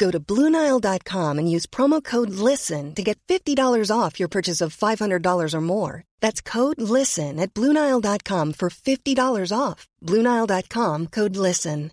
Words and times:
Go 0.00 0.10
to 0.10 0.18
BlueNile.com 0.18 1.38
and 1.38 1.48
use 1.48 1.66
promo 1.66 2.02
code 2.02 2.30
LISTEN 2.30 2.94
to 2.94 3.02
get 3.02 3.18
$50 3.28 3.54
off 3.94 4.18
your 4.18 4.30
purchase 4.30 4.62
of 4.62 4.74
$500 4.74 5.54
or 5.54 5.60
more. 5.60 6.04
That's 6.20 6.40
code 6.40 6.80
LISTEN 6.80 7.38
at 7.38 7.52
BlueNile.com 7.52 8.54
for 8.54 8.70
$50 8.70 9.52
off. 9.52 9.86
BlueNile.com 10.02 11.08
code 11.08 11.36
LISTEN. 11.36 11.90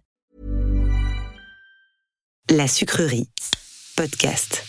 La 2.49 2.67
sucrerie. 2.67 3.27
Podcast. 3.97 4.63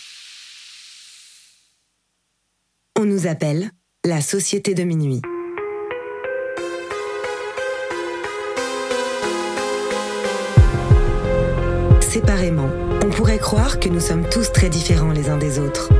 On 2.97 3.05
nous 3.05 3.29
appelle 3.29 3.71
la 4.05 4.21
société 4.21 4.75
de 4.75 4.83
minuit. 4.83 5.23
Séparément, 12.01 12.88
croire 13.39 13.79
que 13.79 13.89
nous 13.89 14.01
sommes 14.01 14.25
tous 14.29 14.53
très 14.53 14.69
différents 14.69 15.13
les 15.13 15.29
uns 15.29 15.39
des 15.39 15.59
autres. 15.59 15.91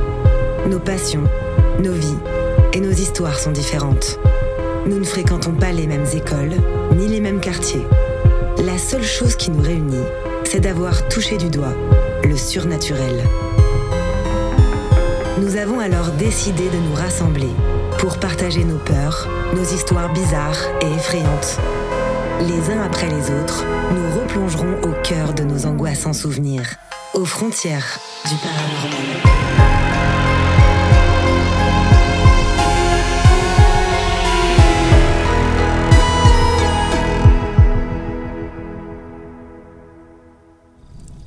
Nos 0.67 0.79
passions, 0.79 1.23
nos 1.83 1.93
vies 1.93 2.17
et 2.73 2.79
nos 2.79 2.91
histoires 2.91 3.39
sont 3.39 3.51
différentes. 3.51 4.19
Nous 4.85 4.99
ne 4.99 5.05
fréquentons 5.05 5.53
pas 5.53 5.71
les 5.71 5.87
mêmes 5.87 6.05
écoles, 6.13 6.55
ni 6.95 7.07
les 7.07 7.19
mêmes 7.19 7.39
quartiers. 7.39 7.85
La 8.65 8.77
seule 8.77 9.03
chose 9.03 9.35
qui 9.35 9.51
nous 9.51 9.61
réunit, 9.61 10.05
c'est 10.43 10.59
d'avoir 10.59 11.07
touché 11.07 11.37
du 11.37 11.49
doigt 11.49 11.75
le 12.23 12.35
surnaturel. 12.35 13.23
Nous 15.39 15.55
avons 15.55 15.79
alors 15.79 16.11
décidé 16.11 16.69
de 16.69 16.77
nous 16.77 16.95
rassembler 16.95 17.49
pour 17.97 18.17
partager 18.17 18.63
nos 18.63 18.77
peurs, 18.77 19.27
nos 19.55 19.63
histoires 19.63 20.11
bizarres 20.13 20.59
et 20.81 20.93
effrayantes. 20.93 21.57
Les 22.41 22.73
uns 22.73 22.81
après 22.81 23.07
les 23.07 23.31
autres, 23.41 23.65
nous 23.91 24.19
replongerons 24.19 24.81
au 24.83 24.93
cœur 25.03 25.33
de 25.33 25.43
nos 25.43 25.65
angoisses 25.65 25.99
sans 25.99 26.13
souvenirs, 26.13 26.77
aux 27.13 27.25
frontières 27.25 27.99
du 28.25 28.35
paranormal. 28.35 29.39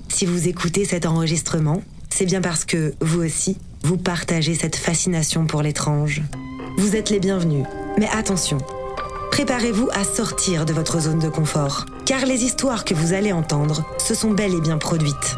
Si 0.09 0.27
vous 0.27 0.47
écoutez 0.47 0.85
cet 0.85 1.05
enregistrement, 1.07 1.83
c'est 2.09 2.27
bien 2.27 2.41
parce 2.41 2.65
que, 2.65 2.95
vous 3.01 3.25
aussi, 3.25 3.59
vous 3.83 3.97
partagez 3.97 4.55
cette 4.55 4.77
fascination 4.77 5.47
pour 5.47 5.63
l'étrange. 5.63 6.23
Vous 6.79 6.95
êtes 6.95 7.11
les 7.11 7.19
bienvenus, 7.19 7.65
mais 7.99 8.09
attention, 8.09 8.59
préparez-vous 9.33 9.89
à 9.93 10.05
sortir 10.05 10.65
de 10.65 10.73
votre 10.73 11.01
zone 11.01 11.19
de 11.19 11.29
confort, 11.29 11.87
car 12.07 12.25
les 12.25 12.45
histoires 12.45 12.85
que 12.85 12.95
vous 12.95 13.15
allez 13.15 13.33
entendre 13.33 13.85
se 13.99 14.15
sont 14.15 14.31
bel 14.31 14.55
et 14.55 14.61
bien 14.61 14.79
produites. 14.79 15.37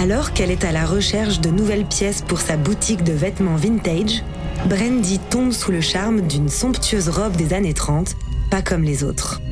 Alors 0.00 0.32
qu'elle 0.32 0.50
est 0.50 0.64
à 0.64 0.72
la 0.72 0.86
recherche 0.86 1.40
de 1.40 1.50
nouvelles 1.50 1.84
pièces 1.84 2.22
pour 2.22 2.40
sa 2.40 2.56
boutique 2.56 3.04
de 3.04 3.12
vêtements 3.12 3.56
vintage, 3.56 4.24
Brandy 4.64 5.18
tombe 5.18 5.52
sous 5.52 5.72
le 5.72 5.82
charme 5.82 6.22
d'une 6.22 6.48
somptueuse 6.48 7.10
robe 7.10 7.36
des 7.36 7.52
années 7.52 7.74
30, 7.74 8.16
pas 8.50 8.62
comme 8.62 8.82
les 8.82 9.04
autres. 9.04 9.42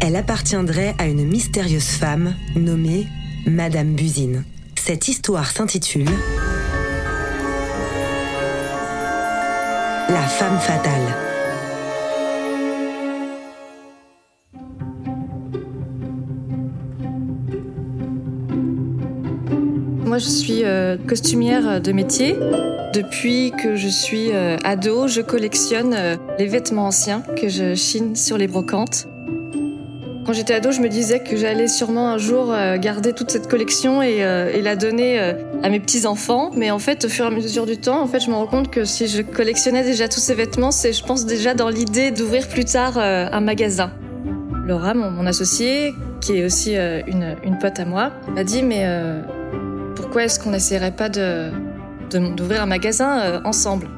Elle 0.00 0.14
appartiendrait 0.14 0.94
à 0.98 1.08
une 1.08 1.26
mystérieuse 1.26 1.88
femme 1.88 2.36
nommée 2.54 3.08
Madame 3.44 3.94
Buzine. 3.94 4.44
Cette 4.76 5.08
histoire 5.08 5.50
s'intitule 5.50 6.06
La 10.08 10.22
femme 10.22 10.60
fatale. 10.60 11.27
Je 20.18 20.24
suis 20.24 20.64
euh, 20.64 20.96
costumière 20.96 21.80
de 21.80 21.92
métier. 21.92 22.36
Depuis 22.92 23.52
que 23.52 23.76
je 23.76 23.86
suis 23.86 24.32
euh, 24.32 24.56
ado, 24.64 25.06
je 25.06 25.20
collectionne 25.20 25.94
euh, 25.94 26.16
les 26.40 26.46
vêtements 26.46 26.86
anciens 26.86 27.22
que 27.40 27.48
je 27.48 27.76
chine 27.76 28.16
sur 28.16 28.36
les 28.36 28.48
brocantes. 28.48 29.06
Quand 30.26 30.32
j'étais 30.32 30.54
ado, 30.54 30.72
je 30.72 30.80
me 30.80 30.88
disais 30.88 31.20
que 31.20 31.36
j'allais 31.36 31.68
sûrement 31.68 32.10
un 32.10 32.18
jour 32.18 32.52
euh, 32.52 32.78
garder 32.78 33.12
toute 33.12 33.30
cette 33.30 33.46
collection 33.46 34.02
et, 34.02 34.24
euh, 34.24 34.60
la 34.60 34.74
donner 34.74 35.20
euh, 35.20 35.34
à 35.62 35.68
mes 35.68 35.78
petits-enfants. 35.78 36.50
Mais 36.56 36.72
en 36.72 36.80
fait, 36.80 37.04
au 37.04 37.08
fur 37.08 37.24
et 37.24 37.28
à 37.28 37.30
mesure 37.30 37.64
du 37.64 37.78
temps, 37.78 38.02
en 38.02 38.08
fait, 38.08 38.18
je 38.18 38.28
me 38.28 38.34
rends 38.34 38.48
compte 38.48 38.72
que 38.72 38.84
si 38.84 39.06
je 39.06 39.22
collectionnais 39.22 39.84
déjà 39.84 40.08
tous 40.08 40.20
ces 40.20 40.34
vêtements, 40.34 40.72
c'est, 40.72 40.92
je 40.92 41.04
pense, 41.04 41.26
déjà 41.26 41.54
dans 41.54 41.68
l'idée 41.68 42.10
d'ouvrir 42.10 42.48
plus 42.48 42.64
tard 42.64 42.98
euh, 42.98 43.28
un 43.30 43.40
magasin. 43.40 43.92
Laura, 44.66 44.94
mon, 44.94 45.12
mon 45.12 45.26
associée, 45.26 45.94
qui 46.20 46.38
est 46.38 46.44
aussi 46.44 46.76
euh, 46.76 47.02
une, 47.06 47.36
une 47.44 47.56
pote 47.58 47.78
à 47.78 47.84
moi, 47.84 48.10
m'a 48.34 48.44
dit 48.44 48.62
mais 48.62 48.82
euh, 48.84 49.22
pourquoi 50.08 50.24
est-ce 50.24 50.40
qu'on 50.40 50.52
n'essaierait 50.52 50.96
pas 50.96 51.10
d'ouvrir 51.10 52.62
un 52.62 52.66
magasin 52.66 53.20
euh, 53.20 53.40
ensemble? 53.44 53.88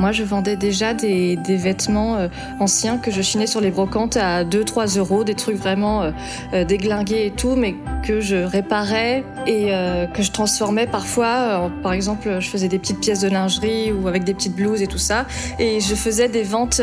Moi, 0.00 0.12
je 0.12 0.24
vendais 0.24 0.56
déjà 0.56 0.94
des, 0.94 1.36
des 1.36 1.56
vêtements 1.56 2.16
euh, 2.16 2.28
anciens 2.58 2.98
que 2.98 3.10
je 3.10 3.22
chinais 3.22 3.46
sur 3.46 3.60
les 3.60 3.70
brocantes 3.70 4.16
à 4.16 4.44
2-3 4.44 4.98
euros, 4.98 5.22
des 5.22 5.34
trucs 5.34 5.56
vraiment 5.56 6.02
euh, 6.02 6.10
euh, 6.54 6.64
déglingués 6.64 7.26
et 7.26 7.30
tout, 7.30 7.54
mais 7.54 7.76
que 8.02 8.20
je 8.20 8.36
réparais 8.36 9.22
et 9.46 9.70
que 10.12 10.22
je 10.22 10.32
transformais 10.32 10.88
parfois. 10.88 11.70
Par 11.84 11.92
exemple, 11.92 12.38
je 12.40 12.48
faisais 12.48 12.66
des 12.66 12.80
petites 12.80 12.98
pièces 12.98 13.20
de 13.20 13.28
lingerie 13.28 13.92
ou 13.92 14.08
avec 14.08 14.24
des 14.24 14.34
petites 14.34 14.56
blouses 14.56 14.82
et 14.82 14.88
tout 14.88 14.98
ça, 14.98 15.24
et 15.60 15.78
je 15.78 15.94
faisais 15.94 16.28
des 16.28 16.42
ventes, 16.42 16.80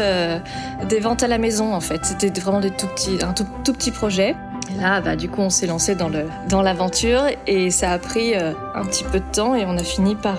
des 0.88 1.00
ventes 1.00 1.22
à 1.22 1.28
la 1.28 1.38
maison 1.38 1.74
en 1.74 1.81
fait. 1.81 2.06
C'était 2.06 2.30
vraiment 2.40 2.62
des 2.62 2.72
tout 2.72 2.88
petits, 2.88 3.18
un 3.22 3.34
tout, 3.34 3.46
tout 3.66 3.74
petit 3.74 3.92
projet. 3.92 4.34
Et 4.74 4.81
là, 4.81 5.01
bah, 5.01 5.18
du 5.18 5.28
coup, 5.28 5.42
on 5.42 5.50
s'est 5.50 5.68
lancé 5.68 5.96
dans 5.96 6.07
le 6.07 6.25
dans 6.48 6.62
l'aventure 6.62 7.24
et 7.48 7.69
ça 7.69 7.92
a 7.92 7.98
pris 7.98 8.34
un 8.36 8.86
petit 8.86 9.04
peu 9.04 9.19
de 9.19 9.31
temps 9.34 9.56
et 9.56 9.66
on 9.66 9.78
a 9.78 9.84
fini 9.84 10.16
par 10.16 10.38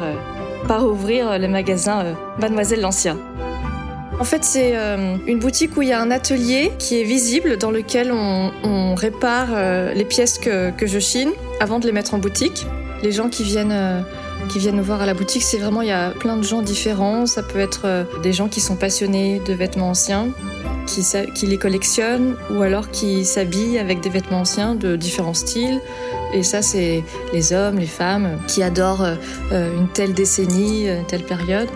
par 0.66 0.86
ouvrir 0.86 1.38
le 1.38 1.48
magasin 1.48 2.04
euh, 2.04 2.12
Mademoiselle 2.38 2.80
Lancien. 2.80 3.16
En 4.20 4.24
fait, 4.24 4.44
c'est 4.44 4.76
euh, 4.76 5.16
une 5.26 5.38
boutique 5.38 5.78
où 5.78 5.82
il 5.82 5.88
y 5.88 5.92
a 5.92 6.00
un 6.00 6.10
atelier 6.10 6.72
qui 6.78 7.00
est 7.00 7.04
visible 7.04 7.56
dans 7.56 7.70
lequel 7.70 8.12
on, 8.12 8.94
répare 8.94 9.48
euh, 9.52 9.94
les 9.94 10.04
pièces 10.04 10.36
que, 10.36 10.74
je 10.82 10.98
chine 10.98 11.30
avant 11.58 11.78
de 11.78 11.86
les 11.86 11.92
mettre 11.92 12.12
en 12.12 12.18
boutique. 12.18 12.66
Les 13.02 13.12
gens 13.12 13.30
qui 13.30 13.44
viennent, 13.44 13.72
euh, 13.72 14.02
qui 14.50 14.58
viennent 14.58 14.76
nous 14.76 14.84
voir 14.84 15.00
à 15.00 15.06
la 15.06 15.14
boutique, 15.14 15.42
c'est 15.42 15.56
vraiment, 15.56 15.80
il 15.80 15.88
y 15.88 15.92
a 15.92 16.10
plein 16.10 16.36
de 16.36 16.42
gens 16.42 16.60
différents. 16.60 17.24
Ça 17.24 17.42
peut 17.42 17.60
être 17.60 18.06
des 18.22 18.34
gens 18.34 18.48
qui 18.48 18.60
sont 18.60 18.76
passionnés 18.76 19.40
de 19.46 19.54
vêtements 19.54 19.88
anciens, 19.88 20.28
qui 20.86 21.46
les 21.46 21.56
collectionnent, 21.56 22.36
ou 22.50 22.60
alors 22.60 22.90
qui 22.90 23.24
s'habillent 23.24 23.78
avec 23.78 24.00
des 24.00 24.10
vêtements 24.10 24.40
anciens 24.40 24.74
de 24.74 24.96
différents 24.96 25.32
styles. 25.32 25.80
Et 26.32 26.42
ça, 26.42 26.62
c'est 26.62 27.02
les 27.32 27.52
hommes, 27.52 27.78
les 27.78 27.86
femmes 27.86 28.38
qui 28.46 28.62
adorent 28.62 29.06
une 29.50 29.88
telle 29.92 30.14
décennie, 30.14 30.88
une 30.88 31.06
telle 31.06 31.24
période 31.24 31.68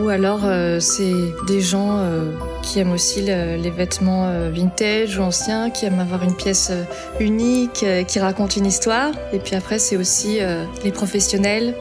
ou 0.00 0.08
alors 0.08 0.40
euh, 0.44 0.78
c'est 0.80 1.14
des 1.46 1.60
gens 1.60 1.98
euh, 1.98 2.32
qui 2.62 2.80
aiment 2.80 2.92
aussi 2.92 3.22
les 3.22 3.70
vêtements 3.70 4.26
euh, 4.26 4.50
vintage 4.52 5.18
ou 5.18 5.22
anciens, 5.22 5.70
qui 5.70 5.86
aiment 5.86 6.00
avoir 6.00 6.22
une 6.22 6.34
pièce 6.34 6.72
unique, 7.20 7.84
qui 8.06 8.18
raconte 8.18 8.56
une 8.56 8.66
histoire. 8.66 9.12
Et 9.32 9.38
puis 9.38 9.54
après 9.54 9.78
c'est 9.78 9.96
aussi 9.96 10.38
les 10.84 10.92
professionnels, 10.92 11.74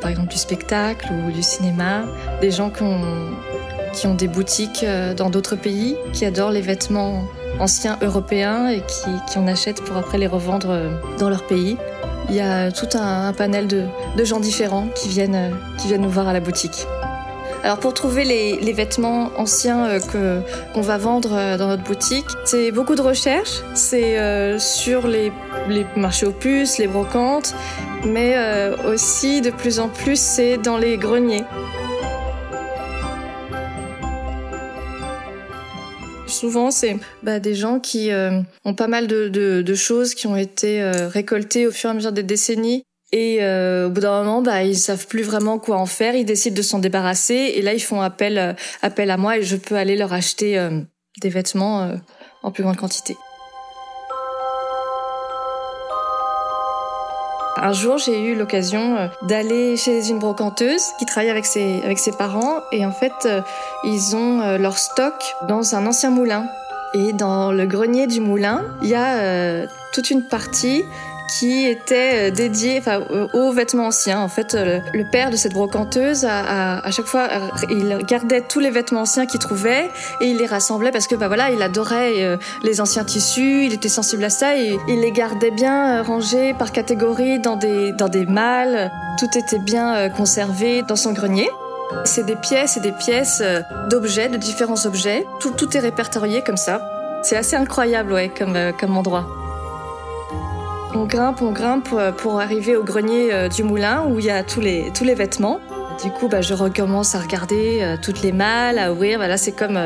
par 0.00 0.10
exemple 0.10 0.28
du 0.28 0.38
spectacle 0.38 1.08
ou 1.12 1.30
du 1.30 1.42
cinéma, 1.42 2.04
des 2.40 2.50
gens 2.50 2.70
qui 2.70 2.82
ont, 2.82 3.00
qui 3.92 4.06
ont 4.06 4.14
des 4.14 4.28
boutiques 4.28 4.84
dans 5.16 5.30
d'autres 5.30 5.56
pays, 5.56 5.96
qui 6.12 6.24
adorent 6.24 6.50
les 6.50 6.60
vêtements 6.60 7.24
anciens 7.60 7.98
européens 8.02 8.68
et 8.68 8.80
qui, 8.80 9.10
qui 9.30 9.38
en 9.38 9.46
achètent 9.46 9.82
pour 9.82 9.96
après 9.96 10.18
les 10.18 10.26
revendre 10.26 10.90
dans 11.18 11.28
leur 11.28 11.46
pays. 11.46 11.76
Il 12.28 12.34
y 12.34 12.40
a 12.40 12.70
tout 12.70 12.88
un, 12.94 13.32
panel 13.32 13.66
de, 13.66 13.84
de, 14.16 14.24
gens 14.24 14.40
différents 14.40 14.88
qui 14.94 15.08
viennent, 15.08 15.56
qui 15.78 15.88
viennent 15.88 16.02
nous 16.02 16.10
voir 16.10 16.28
à 16.28 16.32
la 16.32 16.40
boutique. 16.40 16.86
Alors 17.64 17.78
pour 17.78 17.92
trouver 17.92 18.24
les, 18.24 18.72
vêtements 18.72 19.30
anciens 19.36 19.86
euh, 19.86 20.00
que 20.00 20.40
qu'on 20.72 20.80
va 20.80 20.96
vendre 20.96 21.30
euh, 21.32 21.56
dans 21.56 21.66
notre 21.66 21.82
boutique, 21.82 22.26
c'est 22.44 22.70
beaucoup 22.70 22.94
de 22.94 23.02
recherches. 23.02 23.62
C'est 23.74 24.18
euh, 24.18 24.58
sur 24.58 25.08
les, 25.08 25.32
marchés 25.96 26.26
aux 26.26 26.32
puces, 26.32 26.78
les 26.78 26.86
brocantes, 26.86 27.54
mais 28.04 28.36
aussi 28.86 29.40
de 29.40 29.50
plus 29.50 29.80
en 29.80 29.88
plus 29.88 30.18
c'est 30.18 30.56
dans 30.56 30.78
les 30.78 30.96
greniers. 30.96 31.44
Souvent, 36.38 36.70
c'est 36.70 36.96
bah, 37.22 37.40
des 37.40 37.54
gens 37.54 37.80
qui 37.80 38.10
ont 38.64 38.74
pas 38.74 38.86
mal 38.86 39.06
de, 39.06 39.74
choses 39.74 40.14
qui 40.14 40.26
ont 40.26 40.36
été 40.36 40.82
récoltées 41.12 41.66
au 41.66 41.72
fur 41.72 41.90
et 41.90 41.92
à 41.92 41.94
mesure 41.94 42.12
des 42.12 42.22
décennies 42.22 42.84
et 43.10 43.38
euh, 43.40 43.86
au 43.86 43.90
bout 43.90 44.00
d'un 44.00 44.22
moment, 44.22 44.42
bah, 44.42 44.64
ils 44.64 44.78
savent 44.78 45.06
plus 45.06 45.22
vraiment 45.22 45.58
quoi 45.58 45.78
en 45.78 45.86
faire. 45.86 46.14
Ils 46.14 46.26
décident 46.26 46.56
de 46.56 46.62
s'en 46.62 46.78
débarrasser. 46.78 47.52
Et 47.54 47.62
là, 47.62 47.72
ils 47.72 47.80
font 47.80 48.00
appel, 48.00 48.38
euh, 48.38 48.52
appel 48.82 49.10
à 49.10 49.16
moi 49.16 49.38
et 49.38 49.42
je 49.42 49.56
peux 49.56 49.76
aller 49.76 49.96
leur 49.96 50.12
acheter 50.12 50.58
euh, 50.58 50.80
des 51.22 51.30
vêtements 51.30 51.92
en 52.42 52.52
plus 52.52 52.62
grande 52.62 52.76
quantité. 52.76 53.16
Un 57.60 57.72
jour, 57.72 57.98
j'ai 57.98 58.24
eu 58.24 58.36
l'occasion 58.36 59.10
d'aller 59.22 59.76
chez 59.76 60.08
une 60.08 60.18
brocanteuse 60.18 60.82
qui 60.98 61.06
travaille 61.06 61.30
avec 61.30 61.44
ses, 61.44 61.82
avec 61.82 61.98
ses 61.98 62.12
parents. 62.12 62.62
Et 62.72 62.86
en 62.86 62.92
fait, 62.92 63.28
ils 63.84 64.14
ont 64.14 64.56
leur 64.58 64.78
stock 64.78 65.14
dans 65.48 65.74
un 65.74 65.86
ancien 65.86 66.10
moulin. 66.10 66.46
Et 66.94 67.12
dans 67.12 67.52
le 67.52 67.66
grenier 67.66 68.06
du 68.06 68.20
moulin, 68.20 68.64
il 68.82 68.88
y 68.88 68.94
a 68.94 69.66
toute 69.92 70.10
une 70.10 70.22
partie 70.22 70.84
qui 71.28 71.66
était 71.66 72.28
euh, 72.28 72.30
dédié 72.30 72.78
enfin, 72.78 73.00
aux 73.32 73.52
vêtements 73.52 73.88
anciens. 73.88 74.20
En 74.20 74.28
fait, 74.28 74.54
euh, 74.54 74.80
le 74.92 75.04
père 75.04 75.30
de 75.30 75.36
cette 75.36 75.52
brocanteuse, 75.52 76.24
à, 76.24 76.90
chaque 76.90 77.06
fois, 77.06 77.28
euh, 77.30 77.66
il 77.70 77.98
gardait 78.06 78.40
tous 78.40 78.60
les 78.60 78.70
vêtements 78.70 79.02
anciens 79.02 79.26
qu'il 79.26 79.40
trouvait 79.40 79.90
et 80.20 80.26
il 80.26 80.38
les 80.38 80.46
rassemblait 80.46 80.90
parce 80.90 81.06
que 81.06 81.14
bah 81.14 81.28
voilà, 81.28 81.50
il 81.50 81.62
adorait 81.62 82.38
les 82.62 82.80
anciens 82.80 83.04
tissus, 83.04 83.64
il 83.64 83.74
était 83.74 83.88
sensible 83.88 84.24
à 84.24 84.30
ça 84.30 84.56
et 84.56 84.78
il 84.88 85.00
les 85.00 85.12
gardait 85.12 85.50
bien 85.50 86.02
rangés 86.02 86.54
par 86.54 86.72
catégorie 86.72 87.38
dans 87.38 87.56
des 87.56 87.92
dans 87.92 88.08
des 88.08 88.26
malles. 88.26 88.90
Tout 89.18 89.36
était 89.36 89.58
bien 89.58 90.08
conservé 90.10 90.82
dans 90.82 90.96
son 90.96 91.12
grenier. 91.12 91.48
C'est 92.04 92.24
des 92.24 92.36
pièces 92.36 92.76
et 92.76 92.80
des 92.80 92.92
pièces 92.92 93.42
d'objets, 93.90 94.28
de 94.28 94.36
différents 94.36 94.86
objets. 94.86 95.26
Tout, 95.40 95.52
tout 95.52 95.76
est 95.76 95.80
répertorié 95.80 96.42
comme 96.42 96.56
ça. 96.56 96.82
C'est 97.22 97.36
assez 97.36 97.56
incroyable, 97.56 98.12
ouais, 98.12 98.30
comme, 98.36 98.56
comme 98.78 98.96
endroit. 98.96 99.26
On 100.94 101.04
grimpe, 101.04 101.42
on 101.42 101.52
grimpe 101.52 101.90
euh, 101.92 102.12
pour 102.12 102.40
arriver 102.40 102.74
au 102.74 102.82
grenier 102.82 103.28
euh, 103.30 103.48
du 103.48 103.62
moulin 103.62 104.06
où 104.08 104.18
il 104.20 104.24
y 104.24 104.30
a 104.30 104.42
tous 104.42 104.60
les, 104.60 104.90
tous 104.94 105.04
les 105.04 105.14
vêtements. 105.14 105.60
Du 106.02 106.10
coup, 106.10 106.28
bah, 106.28 106.40
je 106.40 106.54
recommence 106.54 107.14
à 107.14 107.20
regarder 107.20 107.80
euh, 107.82 107.96
toutes 108.00 108.22
les 108.22 108.32
malles, 108.32 108.78
à 108.78 108.90
ouvrir. 108.90 109.18
Voilà, 109.18 109.36
c'est 109.36 109.52
comme 109.52 109.78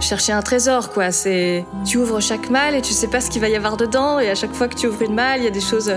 chercher 0.00 0.32
un 0.32 0.42
trésor, 0.42 0.90
quoi. 0.90 1.12
C'est 1.12 1.64
tu 1.86 1.96
ouvres 1.96 2.20
chaque 2.20 2.50
malle 2.50 2.74
et 2.74 2.82
tu 2.82 2.92
sais 2.92 3.08
pas 3.08 3.22
ce 3.22 3.30
qu'il 3.30 3.40
va 3.40 3.48
y 3.48 3.56
avoir 3.56 3.78
dedans. 3.78 4.18
Et 4.18 4.28
à 4.28 4.34
chaque 4.34 4.52
fois 4.52 4.68
que 4.68 4.74
tu 4.74 4.86
ouvres 4.86 5.02
une 5.02 5.14
malle, 5.14 5.40
il 5.40 5.44
y 5.44 5.48
a 5.48 5.52
des 5.52 5.62
choses 5.62 5.92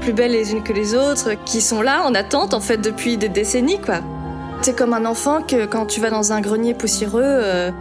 plus 0.00 0.12
belles 0.12 0.32
les 0.32 0.52
unes 0.52 0.64
que 0.64 0.72
les 0.72 0.96
autres 0.96 1.34
qui 1.44 1.60
sont 1.60 1.80
là 1.80 2.02
en 2.04 2.14
attente, 2.14 2.52
en 2.52 2.60
fait, 2.60 2.78
depuis 2.78 3.16
des 3.16 3.28
décennies, 3.28 3.80
quoi. 3.80 4.00
C'est 4.62 4.76
comme 4.76 4.92
un 4.92 5.04
enfant 5.04 5.40
que 5.40 5.66
quand 5.66 5.86
tu 5.86 6.00
vas 6.00 6.10
dans 6.10 6.32
un 6.32 6.40
grenier 6.40 6.74
poussiéreux, 6.74 7.72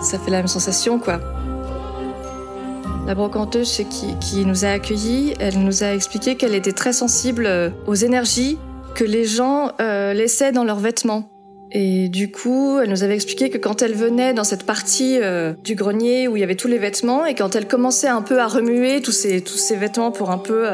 ça 0.00 0.18
fait 0.18 0.30
la 0.30 0.38
même 0.38 0.48
sensation, 0.48 0.98
quoi. 0.98 1.18
La 3.04 3.16
brocanteuse 3.16 3.82
qui, 4.20 4.46
nous 4.46 4.64
a 4.64 4.68
accueillis, 4.68 5.34
elle 5.40 5.58
nous 5.58 5.82
a 5.82 5.92
expliqué 5.92 6.36
qu'elle 6.36 6.54
était 6.54 6.72
très 6.72 6.92
sensible 6.92 7.46
euh, 7.46 7.70
aux 7.88 7.96
énergies 7.96 8.58
que 8.94 9.02
les 9.02 9.24
gens 9.24 9.72
euh, 9.80 10.12
laissaient 10.12 10.52
dans 10.52 10.62
leurs 10.62 10.78
vêtements. 10.78 11.28
Et 11.72 12.08
du 12.08 12.30
coup, 12.30 12.78
elle 12.78 12.90
nous 12.90 13.02
avait 13.02 13.14
expliqué 13.14 13.50
que 13.50 13.58
quand 13.58 13.82
elle 13.82 13.94
venait 13.94 14.34
dans 14.34 14.44
cette 14.44 14.64
partie 14.64 15.18
euh, 15.20 15.52
du 15.64 15.74
grenier 15.74 16.28
où 16.28 16.36
il 16.36 16.40
y 16.40 16.44
avait 16.44 16.54
tous 16.54 16.68
les 16.68 16.78
vêtements 16.78 17.26
et 17.26 17.34
quand 17.34 17.56
elle 17.56 17.66
commençait 17.66 18.08
un 18.08 18.22
peu 18.22 18.38
à 18.38 18.46
remuer 18.46 19.02
tous 19.02 19.10
ces 19.10 19.40
tous 19.40 19.56
ces 19.56 19.74
vêtements 19.74 20.12
pour 20.12 20.30
un 20.30 20.38
peu 20.38 20.66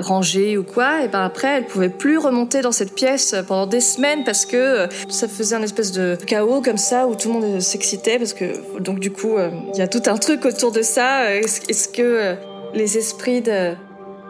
rangée 0.00 0.58
ou 0.58 0.62
quoi, 0.62 1.02
et 1.02 1.08
ben 1.08 1.22
après 1.22 1.48
elle 1.48 1.66
pouvait 1.66 1.88
plus 1.88 2.18
remonter 2.18 2.60
dans 2.60 2.72
cette 2.72 2.94
pièce 2.94 3.34
pendant 3.46 3.66
des 3.66 3.80
semaines 3.80 4.24
parce 4.24 4.44
que 4.44 4.56
euh, 4.56 4.86
ça 5.08 5.28
faisait 5.28 5.56
un 5.56 5.62
espèce 5.62 5.92
de 5.92 6.16
chaos 6.26 6.60
comme 6.60 6.78
ça 6.78 7.06
où 7.06 7.14
tout 7.14 7.32
le 7.32 7.40
monde 7.40 7.60
s'excitait 7.60 8.18
parce 8.18 8.34
que 8.34 8.78
donc 8.80 9.00
du 9.00 9.10
coup 9.10 9.36
euh, 9.36 9.50
il 9.72 9.78
y 9.78 9.82
a 9.82 9.88
tout 9.88 10.02
un 10.06 10.16
truc 10.16 10.44
autour 10.44 10.72
de 10.72 10.82
ça. 10.82 11.32
Est-ce 11.34 11.88
que 11.88 12.34
les 12.74 12.98
esprits 12.98 13.40
de, 13.40 13.74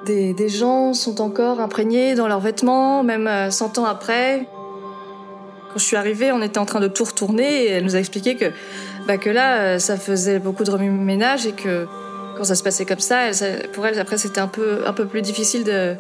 des, 0.07 0.35
des, 0.35 0.49
gens 0.49 0.93
sont 0.93 1.21
encore 1.21 1.61
imprégnés 1.61 2.15
dans 2.15 2.29
leurs 2.29 2.41
vêtements 2.41 3.03
même 3.03 3.51
100 3.51 3.79
ans 3.79 3.85
après? 3.85 4.47
Quand 5.73 5.79
je 5.79 5.85
suis 5.85 5.97
arrivée, 5.97 6.31
on 6.31 6.43
était 6.43 6.59
en 6.59 6.67
train 6.67 6.81
de 6.81 6.89
tout 6.89 7.05
retourner 7.05 7.65
et 7.65 7.71
elle 7.71 7.85
nous 7.85 7.97
a 7.97 7.99
expliqué 7.99 8.37
que 8.37 8.47
bah 9.07 9.19
que 9.19 9.31
là 9.31 9.79
ça 9.79 9.97
faisait 9.97 10.39
beaucoup 10.39 10.65
de 10.65 10.71
remue-ménage 10.71 11.47
et 11.47 11.53
que 11.53 11.87
quand 12.37 12.45
ça 12.45 12.55
se 12.55 12.63
passait 12.63 12.85
comme 12.85 13.01
ça, 13.01 13.31
pour 13.73 13.87
elle, 13.87 13.99
après, 13.99 14.19
c'était 14.19 14.41
un 14.41 14.49
peu, 14.49 14.87
un 14.87 14.93
peu 14.93 15.07
plus 15.07 15.23
difficile 15.23 15.65
de, 15.65 15.97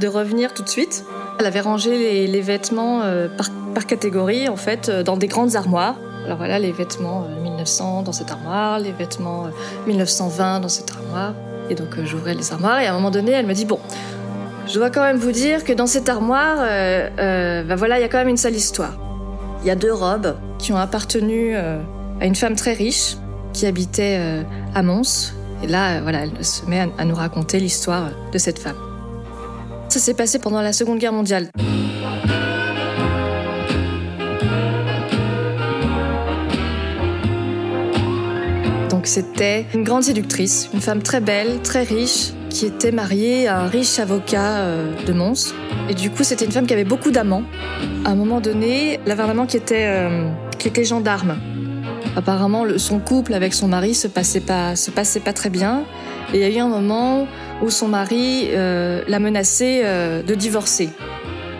de 0.00 0.08
revenir 0.08 0.54
tout 0.54 0.62
de 0.62 0.68
suite. 0.68 1.04
Elle 1.38 1.46
avait 1.46 1.60
rangé 1.60 1.96
les, 1.96 2.26
les 2.26 2.40
vêtements 2.40 3.02
euh, 3.02 3.28
par, 3.28 3.50
par, 3.74 3.86
catégorie, 3.86 4.48
en 4.48 4.56
fait, 4.56 4.88
euh, 4.88 5.02
dans 5.02 5.16
des 5.16 5.26
grandes 5.26 5.56
armoires. 5.56 5.96
Alors 6.24 6.38
voilà, 6.38 6.58
les 6.58 6.72
vêtements 6.72 7.26
1900 7.42 8.00
euh, 8.00 8.02
dans 8.02 8.12
cette 8.12 8.30
armoire, 8.30 8.78
les 8.78 8.92
vêtements 8.92 9.48
1920 9.86 10.60
dans 10.60 10.68
cette 10.68 10.90
armoire. 10.90 11.34
Et 11.70 11.74
donc, 11.74 12.02
j'ouvrais 12.04 12.34
les 12.34 12.52
armoires 12.52 12.80
et 12.80 12.86
à 12.86 12.92
un 12.92 12.94
moment 12.94 13.10
donné, 13.10 13.32
elle 13.32 13.46
me 13.46 13.54
dit, 13.54 13.64
bon, 13.64 13.78
je 14.66 14.74
dois 14.74 14.90
quand 14.90 15.02
même 15.02 15.18
vous 15.18 15.32
dire 15.32 15.64
que 15.64 15.72
dans 15.72 15.86
cette 15.86 16.08
armoire, 16.08 16.56
bah 16.56 17.74
voilà, 17.74 17.98
il 17.98 18.02
y 18.02 18.04
a 18.04 18.08
quand 18.08 18.18
même 18.18 18.28
une 18.28 18.36
sale 18.36 18.54
histoire. 18.54 18.98
Il 19.62 19.68
y 19.68 19.70
a 19.70 19.74
deux 19.74 19.92
robes 19.92 20.36
qui 20.58 20.74
ont 20.74 20.76
appartenu 20.76 21.56
à 21.56 21.78
une 22.22 22.34
femme 22.34 22.54
très 22.54 22.74
riche 22.74 23.16
qui 23.54 23.64
habitait 23.64 24.44
à 24.74 24.82
Mons, 24.82 25.32
et 25.62 25.66
là, 25.66 26.00
voilà, 26.00 26.24
elle 26.24 26.44
se 26.44 26.64
met 26.66 26.88
à 26.98 27.04
nous 27.04 27.14
raconter 27.14 27.60
l'histoire 27.60 28.10
de 28.32 28.38
cette 28.38 28.58
femme. 28.58 28.76
Ça 29.88 30.00
s'est 30.00 30.14
passé 30.14 30.38
pendant 30.38 30.60
la 30.60 30.72
Seconde 30.72 30.98
Guerre 30.98 31.12
mondiale. 31.12 31.48
Donc 38.90 39.06
c'était 39.06 39.66
une 39.74 39.84
grande 39.84 40.02
séductrice, 40.02 40.70
une 40.72 40.80
femme 40.80 41.02
très 41.02 41.20
belle, 41.20 41.60
très 41.62 41.82
riche, 41.82 42.32
qui 42.50 42.66
était 42.66 42.92
mariée 42.92 43.48
à 43.48 43.60
un 43.60 43.66
riche 43.66 43.98
avocat 43.98 44.58
euh, 44.58 44.94
de 45.06 45.12
Mons. 45.12 45.54
Et 45.88 45.94
du 45.94 46.10
coup, 46.10 46.24
c'était 46.24 46.44
une 46.44 46.52
femme 46.52 46.66
qui 46.66 46.72
avait 46.72 46.84
beaucoup 46.84 47.10
d'amants. 47.10 47.42
À 48.04 48.10
un 48.10 48.14
moment 48.14 48.40
donné, 48.40 49.00
elle 49.04 49.12
avait 49.12 49.22
un 49.22 49.28
amant 49.28 49.46
qui 49.46 49.56
était, 49.56 49.86
euh, 49.86 50.30
qui 50.58 50.68
était 50.68 50.84
gendarme. 50.84 51.36
Apparemment, 52.16 52.64
son 52.78 53.00
couple 53.00 53.34
avec 53.34 53.54
son 53.54 53.68
mari 53.68 53.94
se 53.94 54.06
passait 54.06 54.40
pas, 54.40 54.76
se 54.76 54.90
passait 54.90 55.20
pas 55.20 55.32
très 55.32 55.50
bien. 55.50 55.84
Et 56.32 56.38
il 56.38 56.40
y 56.40 56.44
a 56.44 56.48
eu 56.48 56.58
un 56.58 56.68
moment 56.68 57.26
où 57.62 57.70
son 57.70 57.88
mari 57.88 58.48
euh, 58.50 59.02
l'a 59.08 59.18
menacé 59.18 59.82
euh, 59.84 60.22
de 60.22 60.34
divorcer. 60.34 60.90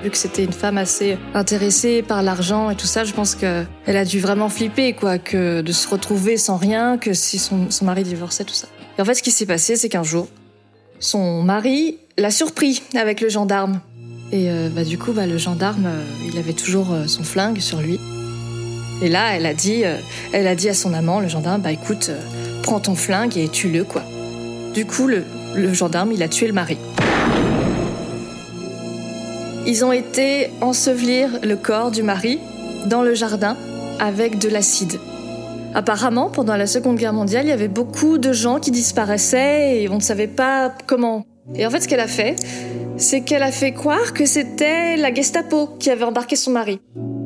Vu 0.03 0.11
que 0.11 0.17
c'était 0.17 0.45
une 0.45 0.53
femme 0.53 0.79
assez 0.79 1.19
intéressée 1.33 2.03
par 2.03 2.23
l'argent 2.23 2.71
et 2.71 2.77
tout 2.77 2.87
ça, 2.87 3.05
je 3.05 3.13
pense 3.13 3.35
qu'elle 3.35 3.67
a 3.87 4.05
dû 4.05 4.21
vraiment 4.21 4.49
flipper, 4.49 4.93
quoi, 4.93 5.19
que 5.19 5.63
de 5.63 5.73
se 5.73 5.89
retrouver 5.89 6.37
sans 6.37 6.57
rien, 6.57 6.99
que 6.99 7.15
si 7.15 7.39
son, 7.39 7.71
son 7.71 7.85
mari 7.87 8.03
divorçait, 8.03 8.45
tout 8.45 8.55
ça. 8.55 8.69
Et 8.99 9.03
en 9.03 9.05
fait, 9.05 9.15
ce 9.15 9.23
qui 9.23 9.31
s'est 9.31 9.47
passé, 9.47 9.77
c'est 9.77 9.89
qu'un 9.89 10.03
jour, 10.03 10.29
son 11.01 11.43
mari 11.43 11.99
l'a 12.19 12.31
surpris 12.31 12.83
avec 12.95 13.21
le 13.21 13.29
gendarme. 13.29 13.81
Et 14.31 14.51
euh, 14.51 14.69
bah, 14.69 14.85
du 14.85 14.99
coup, 14.99 15.13
bah, 15.13 15.27
le 15.27 15.39
gendarme, 15.39 15.89
il 16.31 16.39
avait 16.39 16.53
toujours 16.53 16.95
son 17.07 17.25
flingue 17.25 17.61
sur 17.61 17.81
lui. 17.81 17.99
Et 19.05 19.11
là, 19.11 19.37
elle 19.37 19.45
a 19.45 19.53
dit, 19.53 19.85
euh, 19.85 19.99
elle 20.33 20.47
a 20.47 20.55
dit 20.55 20.71
à 20.71 20.73
son 20.73 20.95
amant, 20.95 21.21
le 21.21 21.29
gendarme, 21.29 21.61
bah 21.61 21.71
écoute, 21.73 22.09
euh, 22.09 22.19
prends 22.63 22.81
ton 22.81 22.95
flingue 22.95 23.37
et 23.37 23.49
tue-le, 23.49 23.85
quoi. 23.85 24.03
Du 24.73 24.87
coup, 24.87 25.07
le, 25.07 25.25
le 25.55 25.75
gendarme, 25.75 26.11
il 26.11 26.23
a 26.23 26.29
tué 26.29 26.47
le 26.47 26.55
mari. 26.55 26.79
Ils 29.67 29.85
ont 29.85 29.93
été 29.93 30.49
ensevelir 30.63 31.29
le 31.43 31.55
corps 31.57 31.91
du 31.91 32.03
mari 32.03 32.41
dans 32.87 33.03
le 33.03 33.13
jardin 33.13 33.59
avec 34.01 34.39
de 34.39 34.49
l'acide. 34.49 34.99
Apparemment, 35.75 36.31
pendant 36.31 36.57
la 36.57 36.67
Seconde 36.67 36.97
Guerre 36.97 37.13
mondiale, 37.13 37.45
il 37.45 37.51
y 37.51 37.53
avait 37.53 37.69
beaucoup 37.69 38.17
de 38.17 38.33
gens 38.33 38.59
qui 38.59 38.71
disparaissaient 38.71 39.83
et 39.83 39.89
on 39.91 39.97
ne 39.97 40.01
savait 40.01 40.29
pas 40.29 40.73
comment. 40.87 41.27
Et 41.55 41.67
en 41.67 41.71
fait, 41.71 41.81
ce 41.81 41.89
qu'elle 41.89 42.01
a 42.01 42.09
fait, 42.09 42.37
c'est 42.97 43.21
qu'elle 43.21 43.43
a 43.43 43.53
fait 43.53 43.73
croire 43.73 44.15
que 44.15 44.25
c'était 44.25 44.97
la 44.97 45.13
Gestapo 45.13 45.67
qui 45.79 45.91
avait 45.91 46.05
embarqué 46.05 46.37
son 46.37 46.53
mari. 46.53 46.81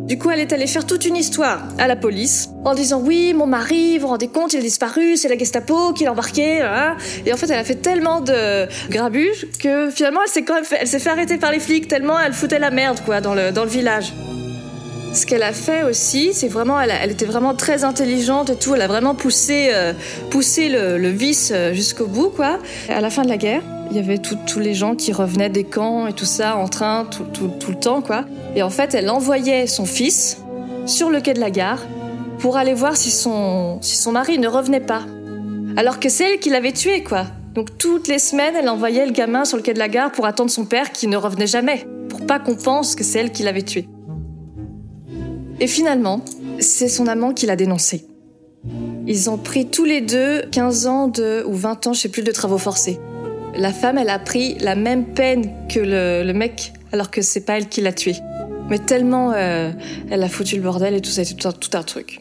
Du 0.09 0.17
coup, 0.17 0.31
elle 0.31 0.41
est 0.41 0.55
allée 0.55 0.67
faire 0.67 0.87
toute 0.87 1.05
une 1.05 1.17
histoire 1.17 1.61
à 1.77 1.87
la 1.87 1.95
police 1.95 2.49
en 2.65 2.73
disant 2.73 2.99
oui, 2.99 3.35
mon 3.35 3.47
mari, 3.47 3.99
vous 3.99 4.07
vous 4.07 4.09
rendez 4.09 4.29
compte, 4.29 4.55
il 4.55 4.59
a 4.59 4.63
disparu, 4.63 5.19
c'est 5.19 5.29
la 5.29 5.37
Gestapo 5.37 5.93
qui 5.93 6.05
l'a 6.05 6.13
embarqué. 6.13 6.63
Hein. 6.63 6.97
Et 7.27 7.33
en 7.35 7.37
fait, 7.37 7.51
elle 7.51 7.59
a 7.59 7.65
fait 7.65 7.75
tellement 7.75 8.23
de 8.23 8.67
grabuge 8.89 9.47
que 9.63 9.91
finalement, 9.91 10.21
elle 10.25 10.31
s'est 10.31 10.45
quand 10.45 10.55
même 10.55 10.65
fait, 10.65 10.79
elle 10.81 10.89
s'est 10.89 10.99
fait 10.99 11.11
arrêter 11.11 11.37
par 11.37 11.53
les 11.53 11.61
flics 11.61 11.89
tellement 11.89 12.19
elle 12.19 12.33
foutait 12.33 12.59
la 12.59 12.71
merde 12.71 13.01
quoi 13.05 13.21
dans 13.21 13.35
le 13.35 13.53
dans 13.53 13.65
le 13.65 13.71
village. 13.71 14.15
Ce 15.19 15.27
qu'elle 15.27 15.43
a 15.43 15.53
fait 15.53 15.83
aussi, 15.83 16.33
c'est 16.33 16.47
vraiment, 16.47 16.81
elle, 16.81 17.11
était 17.11 17.25
vraiment 17.25 17.53
très 17.53 17.83
intelligente 17.83 18.51
et 18.51 18.57
tout. 18.57 18.77
Elle 18.77 18.83
a 18.83 18.87
vraiment 18.87 19.17
poussé, 19.17 19.71
euh, 19.73 19.93
poussé 20.31 20.69
le, 20.69 21.09
vice 21.09 21.51
euh, 21.53 21.73
jusqu'au 21.75 22.07
bout, 22.07 22.29
quoi. 22.29 22.61
À 22.89 23.01
la 23.01 23.11
fin 23.11 23.23
de 23.23 23.29
la 23.29 23.37
guerre, 23.37 23.63
il 23.91 23.97
y 23.97 23.99
avait 23.99 24.19
tous 24.19 24.61
les 24.61 24.75
gens 24.75 24.95
qui 24.95 25.13
revenaient 25.13 25.49
des 25.49 25.65
camps 25.65 26.07
et 26.07 26.13
tout 26.13 26.25
ça 26.25 26.57
en 26.57 26.69
train 26.69 27.05
tout 27.05 27.27
le 27.69 27.75
temps, 27.75 28.01
quoi. 28.01 28.27
Et 28.55 28.63
en 28.63 28.71
fait, 28.71 28.95
elle 28.95 29.11
envoyait 29.11 29.67
son 29.67 29.87
fils 29.87 30.39
sur 30.87 31.11
le 31.11 31.21
quai 31.21 31.35
de 31.35 31.41
la 31.41 31.51
gare 31.51 31.81
pour 32.39 32.57
aller 32.57 32.75
voir 32.75 32.97
si 32.97 33.11
son, 33.11 33.79
si 33.83 33.97
son 33.97 34.13
mari 34.13 34.39
ne 34.39 34.47
revenait 34.47 34.79
pas. 34.79 35.03
Alors 35.77 35.99
que 35.99 36.09
c'est 36.09 36.31
elle 36.31 36.39
qui 36.39 36.51
l'avait 36.51 36.71
tué, 36.71 37.03
quoi. 37.03 37.25
Donc 37.55 37.77
toutes 37.77 38.07
les 38.07 38.21
semaines, 38.21 38.55
elle 38.57 38.69
envoyait 38.69 39.05
le 39.05 39.13
gamin 39.13 39.45
sur 39.45 39.57
le 39.57 39.65
quai 39.65 39.75
de 39.75 39.81
la 39.81 39.89
gare 39.89 40.13
pour 40.13 40.27
attendre 40.27 40.51
son 40.51 40.65
père 40.65 40.93
qui 40.93 41.09
ne 41.09 41.17
revenait 41.17 41.49
jamais, 41.49 41.89
pour 42.09 42.25
pas 42.25 42.39
qu'on 42.39 42.55
pense 42.55 42.95
que 42.95 43.03
c'est 43.03 43.19
elle 43.19 43.33
qui 43.33 43.43
l'avait 43.43 43.63
tué. 43.63 43.89
Et 45.61 45.67
finalement, 45.67 46.25
c'est 46.61 46.89
son 46.89 47.07
amant 47.07 47.33
qui 47.33 47.47
l'a 47.47 47.57
dénoncé. 47.57 48.07
Ils 49.07 49.31
ont 49.31 49.39
pris 49.39 49.67
tous 49.67 49.85
les 49.85 50.01
deux 50.01 50.43
15 50.53 50.87
ans 50.87 51.09
de, 51.09 51.43
ou 51.47 51.55
20 51.55 51.89
ans, 51.89 51.93
je 51.93 52.01
sais 52.01 52.09
plus, 52.09 52.23
de 52.23 52.31
travaux 52.31 52.59
forcés. 52.59 53.01
La 53.57 53.73
femme, 53.73 53.99
elle 53.99 54.11
a 54.11 54.19
pris 54.19 54.57
la 54.59 54.75
même 54.77 55.07
peine 55.07 55.51
que 55.69 55.81
le, 55.81 56.23
le 56.25 56.33
mec, 56.33 56.73
alors 56.93 57.11
que 57.11 57.23
c'est 57.23 57.41
pas 57.41 57.57
elle 57.57 57.69
qui 57.69 57.81
l'a 57.81 57.93
tué. 57.93 58.15
Mais 58.69 58.79
tellement 58.79 59.33
euh, 59.33 59.73
elle 60.11 60.23
a 60.23 60.29
foutu 60.29 60.57
le 60.57 60.63
bordel 60.63 60.95
et 60.95 61.01
tout 61.01 61.11
ça, 61.11 61.25
tout 61.25 61.71
un, 61.73 61.83
truc. 61.83 62.21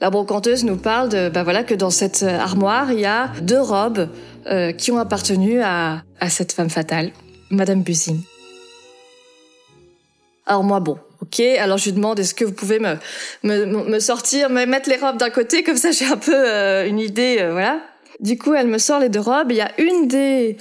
La 0.00 0.10
brocanteuse 0.10 0.64
nous 0.64 0.76
parle 0.76 1.08
de, 1.08 1.30
bah 1.30 1.42
voilà, 1.42 1.64
que 1.64 1.74
dans 1.74 1.90
cette 1.90 2.22
armoire, 2.22 2.92
il 2.92 3.00
y 3.00 3.06
a 3.06 3.32
deux 3.40 3.60
robes 3.60 4.10
euh, 4.46 4.72
qui 4.72 4.92
ont 4.92 4.98
appartenu 4.98 5.62
à, 5.62 6.02
à 6.20 6.28
cette 6.28 6.52
femme 6.52 6.68
fatale, 6.68 7.10
Madame 7.50 7.82
Busing. 7.82 8.20
Alors 10.46 10.62
moi, 10.62 10.80
bon, 10.80 10.98
ok. 11.24 11.40
Alors 11.58 11.78
je 11.78 11.86
lui 11.86 11.92
demande, 11.92 12.18
est-ce 12.20 12.34
que 12.34 12.44
vous 12.44 12.52
pouvez 12.52 12.78
me, 12.78 12.96
me, 13.42 13.98
sortir, 13.98 14.50
me 14.50 14.64
mettre 14.66 14.88
les 14.88 14.96
robes 14.96 15.16
d'un 15.16 15.30
côté, 15.30 15.62
comme 15.62 15.76
ça 15.76 15.90
j'ai 15.90 16.06
un 16.06 16.16
peu 16.16 16.34
euh, 16.34 16.86
une 16.86 16.98
idée, 16.98 17.38
euh, 17.40 17.52
voilà. 17.52 17.80
Du 18.20 18.38
coup, 18.38 18.54
elle 18.54 18.68
me 18.68 18.78
sort 18.78 19.00
les 19.00 19.08
deux 19.08 19.20
robes. 19.20 19.50
Il 19.50 19.56
y 19.56 19.60
a 19.60 19.72
une 19.78 20.06
des 20.08 20.56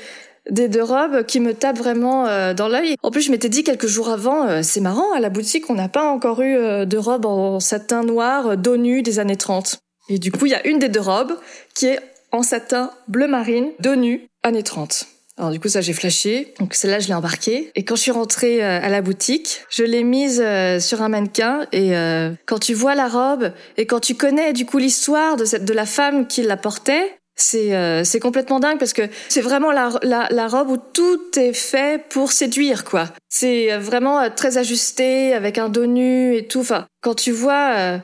des 0.49 0.67
deux 0.67 0.83
robes 0.83 1.23
qui 1.23 1.39
me 1.39 1.53
tape 1.53 1.77
vraiment 1.77 2.27
euh, 2.27 2.53
dans 2.53 2.67
l'œil. 2.67 2.95
En 3.01 3.11
plus, 3.11 3.21
je 3.21 3.31
m'étais 3.31 3.47
dit 3.47 3.63
quelques 3.63 3.87
jours 3.87 4.09
avant, 4.09 4.61
c'est 4.61 4.81
marrant, 4.81 5.13
à 5.13 5.21
la 5.21 5.29
boutique, 5.29 5.69
on 5.69 5.75
n'a 5.75 5.87
pas 5.87 6.03
encore 6.03 6.41
eu 6.41 6.85
de 6.85 6.97
robe 6.97 7.25
en 7.25 7.61
satin 7.61 8.03
noir 8.03 8.57
dos 8.57 8.75
nu 8.75 9.03
des 9.03 9.19
années 9.19 9.37
30. 9.37 9.79
Et 10.09 10.19
du 10.19 10.33
coup, 10.33 10.45
il 10.45 10.51
y 10.51 10.55
a 10.55 10.67
une 10.67 10.79
des 10.79 10.89
deux 10.89 10.99
robes 10.99 11.37
qui 11.75 11.85
est 11.85 11.99
en 12.33 12.43
satin 12.43 12.91
bleu 13.07 13.27
marine, 13.27 13.69
dos 13.79 13.95
nu, 13.95 14.27
années 14.43 14.63
30. 14.63 15.07
Alors 15.37 15.49
du 15.51 15.59
coup 15.59 15.67
ça 15.67 15.81
j'ai 15.81 15.93
flashé, 15.93 16.53
donc 16.59 16.75
celle-là 16.75 16.99
je 16.99 17.07
l'ai 17.07 17.15
embarquée 17.15 17.71
et 17.75 17.83
quand 17.83 17.95
je 17.95 18.01
suis 18.01 18.11
rentrée 18.11 18.63
euh, 18.63 18.79
à 18.81 18.89
la 18.89 19.01
boutique, 19.01 19.61
je 19.71 19.83
l'ai 19.83 20.03
mise 20.03 20.39
euh, 20.43 20.79
sur 20.79 21.01
un 21.01 21.09
mannequin 21.09 21.65
et 21.71 21.97
euh, 21.97 22.31
quand 22.45 22.59
tu 22.59 22.75
vois 22.75 22.93
la 22.93 23.07
robe 23.07 23.51
et 23.77 23.87
quand 23.87 23.99
tu 23.99 24.13
connais 24.13 24.53
du 24.53 24.67
coup 24.67 24.77
l'histoire 24.77 25.35
de 25.35 25.45
cette 25.45 25.65
de 25.65 25.73
la 25.73 25.87
femme 25.87 26.27
qui 26.27 26.43
la 26.43 26.55
portait, 26.55 27.17
c'est 27.35 27.73
euh, 27.75 28.03
c'est 28.03 28.19
complètement 28.19 28.59
dingue 28.59 28.77
parce 28.77 28.93
que 28.93 29.09
c'est 29.27 29.41
vraiment 29.41 29.71
la, 29.71 29.89
la 30.03 30.27
la 30.29 30.47
robe 30.47 30.69
où 30.69 30.77
tout 30.77 31.19
est 31.35 31.53
fait 31.53 32.03
pour 32.09 32.31
séduire 32.31 32.83
quoi. 32.83 33.09
C'est 33.27 33.73
euh, 33.73 33.79
vraiment 33.79 34.29
très 34.29 34.57
ajusté 34.59 35.33
avec 35.33 35.57
un 35.57 35.69
dos 35.69 35.87
nu 35.87 36.35
et 36.35 36.45
tout. 36.45 36.59
Enfin 36.59 36.85
quand 37.01 37.15
tu 37.15 37.31
vois 37.31 37.73
euh, 37.75 37.97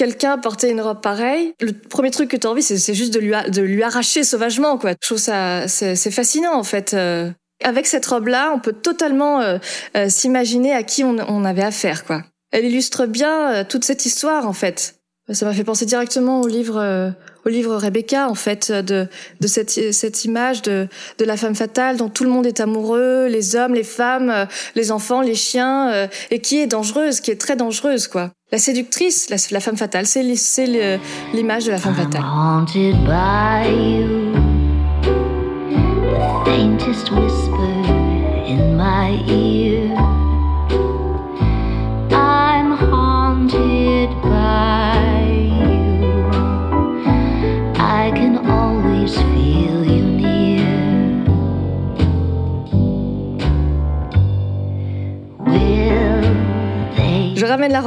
quelqu'un 0.00 0.38
porter 0.38 0.70
une 0.70 0.80
robe 0.80 1.02
pareille, 1.02 1.52
le 1.60 1.74
premier 1.74 2.10
truc 2.10 2.30
que 2.30 2.36
tu 2.38 2.46
as 2.46 2.50
envie, 2.50 2.62
c'est 2.62 2.94
juste 2.94 3.12
de 3.12 3.20
lui, 3.20 3.34
de 3.50 3.60
lui 3.60 3.82
arracher 3.82 4.24
sauvagement, 4.24 4.78
quoi. 4.78 4.92
Je 4.92 5.06
trouve 5.06 5.18
ça, 5.18 5.68
c'est 5.68 6.10
fascinant, 6.10 6.54
en 6.54 6.62
fait. 6.64 6.94
Euh, 6.94 7.30
avec 7.62 7.86
cette 7.86 8.06
robe-là, 8.06 8.50
on 8.54 8.60
peut 8.60 8.72
totalement 8.72 9.42
euh, 9.42 9.58
euh, 9.98 10.08
s'imaginer 10.08 10.72
à 10.72 10.84
qui 10.84 11.04
on, 11.04 11.16
on 11.28 11.44
avait 11.44 11.62
affaire, 11.62 12.06
quoi. 12.06 12.22
Elle 12.50 12.64
illustre 12.64 13.04
bien 13.04 13.62
toute 13.64 13.84
cette 13.84 14.06
histoire, 14.06 14.48
en 14.48 14.54
fait. 14.54 14.94
Ça 15.28 15.44
m'a 15.44 15.52
fait 15.52 15.64
penser 15.64 15.84
directement 15.84 16.40
au 16.40 16.48
livre, 16.48 17.12
au 17.44 17.48
livre 17.50 17.76
Rebecca, 17.76 18.26
en 18.28 18.34
fait, 18.34 18.72
de, 18.72 19.06
de 19.40 19.46
cette, 19.46 19.92
cette 19.92 20.24
image 20.24 20.62
de, 20.62 20.88
de 21.18 21.24
la 21.26 21.36
femme 21.36 21.54
fatale 21.54 21.98
dont 21.98 22.08
tout 22.08 22.24
le 22.24 22.30
monde 22.30 22.46
est 22.46 22.58
amoureux, 22.58 23.26
les 23.26 23.54
hommes, 23.54 23.74
les 23.74 23.84
femmes, 23.84 24.48
les 24.74 24.90
enfants, 24.90 25.20
les 25.20 25.36
chiens, 25.36 26.08
et 26.30 26.40
qui 26.40 26.58
est 26.58 26.66
dangereuse, 26.66 27.20
qui 27.20 27.30
est 27.30 27.40
très 27.40 27.54
dangereuse, 27.54 28.08
quoi. 28.08 28.32
La 28.52 28.58
séductrice, 28.58 29.30
la, 29.30 29.60
femme 29.60 29.76
fatale, 29.76 30.06
c'est 30.06 30.24
l'image 30.24 31.66
de 31.66 31.70
la 31.70 31.78
femme 31.78 31.94
fatale. 31.94 32.20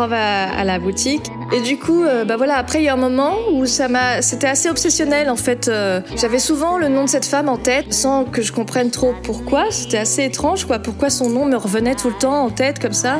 À, 0.02 0.64
la 0.64 0.80
boutique 0.80 1.32
et 1.52 1.62
du 1.62 1.78
coup, 1.78 2.04
euh, 2.04 2.26
bah 2.26 2.38
voilà. 2.38 2.56
Après, 2.58 2.80
il 2.80 2.86
y 2.86 2.90
a 2.90 2.94
un 2.94 2.98
moment 2.98 3.36
où 3.52 3.66
ça 3.66 3.88
m'a, 3.88 4.22
c'était 4.22 4.48
assez 4.48 4.70
obsessionnel 4.70 5.30
en 5.30 5.36
fait. 5.36 5.68
Euh, 5.68 6.02
J'avais 6.16 6.40
souvent 6.40 6.78
le 6.78 6.88
nom 6.88 7.04
de 7.04 7.10
cette 7.10 7.26
femme 7.26 7.50
en 7.50 7.58
tête 7.58 7.94
sans 7.94 8.24
que 8.24 8.42
je 8.42 8.52
comprenne 8.52 8.90
trop 8.92 9.14
pourquoi. 9.24 9.66
C'était 9.70 10.00
assez 10.00 10.24
étrange, 10.24 10.66
quoi. 10.66 10.80
Pourquoi 10.80 11.10
son 11.10 11.30
nom 11.30 11.46
me 11.46 11.56
revenait 11.56 11.96
tout 11.96 12.10
le 12.10 12.18
temps 12.18 12.46
en 12.46 12.50
tête 12.50 12.80
comme 12.80 12.94
ça? 12.94 13.20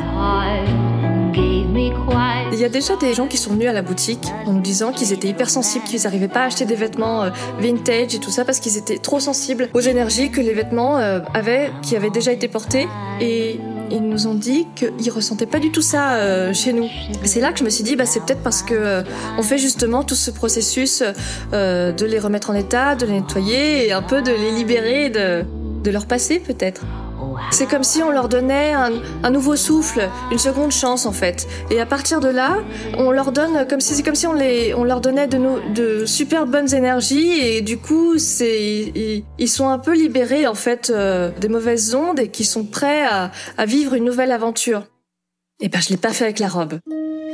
Il 2.52 2.60
y 2.60 2.64
a 2.64 2.68
déjà 2.68 2.96
des 2.96 3.14
gens 3.14 3.26
qui 3.26 3.36
sont 3.36 3.50
venus 3.50 3.68
à 3.68 3.72
la 3.72 3.82
boutique 3.82 4.26
en 4.46 4.52
nous 4.52 4.60
disant 4.60 4.92
qu'ils 4.92 5.12
étaient 5.12 5.28
hypersensibles, 5.28 5.84
qu'ils 5.84 6.02
n'arrivaient 6.02 6.28
pas 6.28 6.42
à 6.42 6.44
acheter 6.44 6.64
des 6.64 6.76
vêtements 6.76 7.24
euh, 7.24 7.30
vintage 7.58 8.14
et 8.14 8.18
tout 8.20 8.30
ça 8.30 8.44
parce 8.44 8.60
qu'ils 8.60 8.78
étaient 8.78 8.98
trop 8.98 9.20
sensibles 9.20 9.68
aux 9.74 9.80
énergies 9.80 10.30
que 10.30 10.40
les 10.40 10.54
vêtements 10.54 10.96
avaient, 10.96 11.70
qui 11.82 11.96
avaient 11.96 12.10
déjà 12.10 12.32
été 12.32 12.48
portés. 12.48 12.86
Et 13.20 13.60
ils 13.94 14.02
nous 14.02 14.26
ont 14.26 14.34
dit 14.34 14.66
qu'ils 14.74 15.10
ressentaient 15.10 15.46
pas 15.46 15.60
du 15.60 15.70
tout 15.70 15.82
ça 15.82 16.16
euh, 16.16 16.52
chez 16.52 16.72
nous. 16.72 16.88
C'est 17.24 17.40
là 17.40 17.52
que 17.52 17.58
je 17.58 17.64
me 17.64 17.70
suis 17.70 17.84
dit, 17.84 17.96
bah, 17.96 18.06
c'est 18.06 18.20
peut-être 18.20 18.42
parce 18.42 18.62
que 18.62 18.74
euh, 18.74 19.02
on 19.38 19.42
fait 19.42 19.58
justement 19.58 20.02
tout 20.02 20.14
ce 20.14 20.30
processus 20.30 21.02
euh, 21.52 21.92
de 21.92 22.04
les 22.04 22.18
remettre 22.18 22.50
en 22.50 22.54
état, 22.54 22.96
de 22.96 23.06
les 23.06 23.12
nettoyer 23.20 23.86
et 23.86 23.92
un 23.92 24.02
peu 24.02 24.20
de 24.20 24.32
les 24.32 24.50
libérer 24.50 25.10
de, 25.10 25.44
de 25.82 25.90
leur 25.90 26.06
passé 26.06 26.40
peut-être. 26.40 26.82
C'est 27.50 27.66
comme 27.66 27.84
si 27.84 28.02
on 28.02 28.10
leur 28.10 28.28
donnait 28.28 28.72
un, 28.72 29.30
nouveau 29.30 29.56
souffle, 29.56 30.08
une 30.30 30.38
seconde 30.38 30.72
chance 30.72 31.06
en 31.06 31.12
fait. 31.12 31.46
Et 31.70 31.80
à 31.80 31.86
partir 31.86 32.20
de 32.20 32.28
là, 32.28 32.58
on 32.98 33.10
leur 33.10 33.32
donne 33.32 33.66
comme 33.68 33.80
si 33.80 33.94
c'est 33.94 34.02
comme 34.02 34.14
si 34.14 34.26
on 34.26 34.32
les 34.32 34.74
on 34.74 34.84
leur 34.84 35.00
donnait 35.00 35.26
de 35.26 35.38
de 35.72 36.06
super 36.06 36.46
bonnes 36.46 36.72
énergies 36.74 37.38
et 37.38 37.60
du 37.60 37.78
coup 37.78 38.18
c'est 38.18 39.22
ils, 39.38 39.48
sont 39.48 39.68
un 39.68 39.78
peu 39.78 39.94
libérés 39.94 40.46
en 40.46 40.54
fait 40.54 40.90
euh, 40.90 41.30
des 41.40 41.48
mauvaises 41.48 41.94
ondes 41.94 42.18
et 42.18 42.28
qui 42.28 42.44
sont 42.44 42.64
prêts 42.64 43.04
à, 43.04 43.30
à 43.56 43.66
vivre 43.66 43.94
une 43.94 44.04
nouvelle 44.04 44.32
aventure. 44.32 44.84
Et 45.60 45.68
ben 45.68 45.80
je 45.80 45.90
l'ai 45.90 45.96
pas 45.96 46.12
fait 46.12 46.24
avec 46.24 46.40
la 46.40 46.48
robe. 46.48 46.80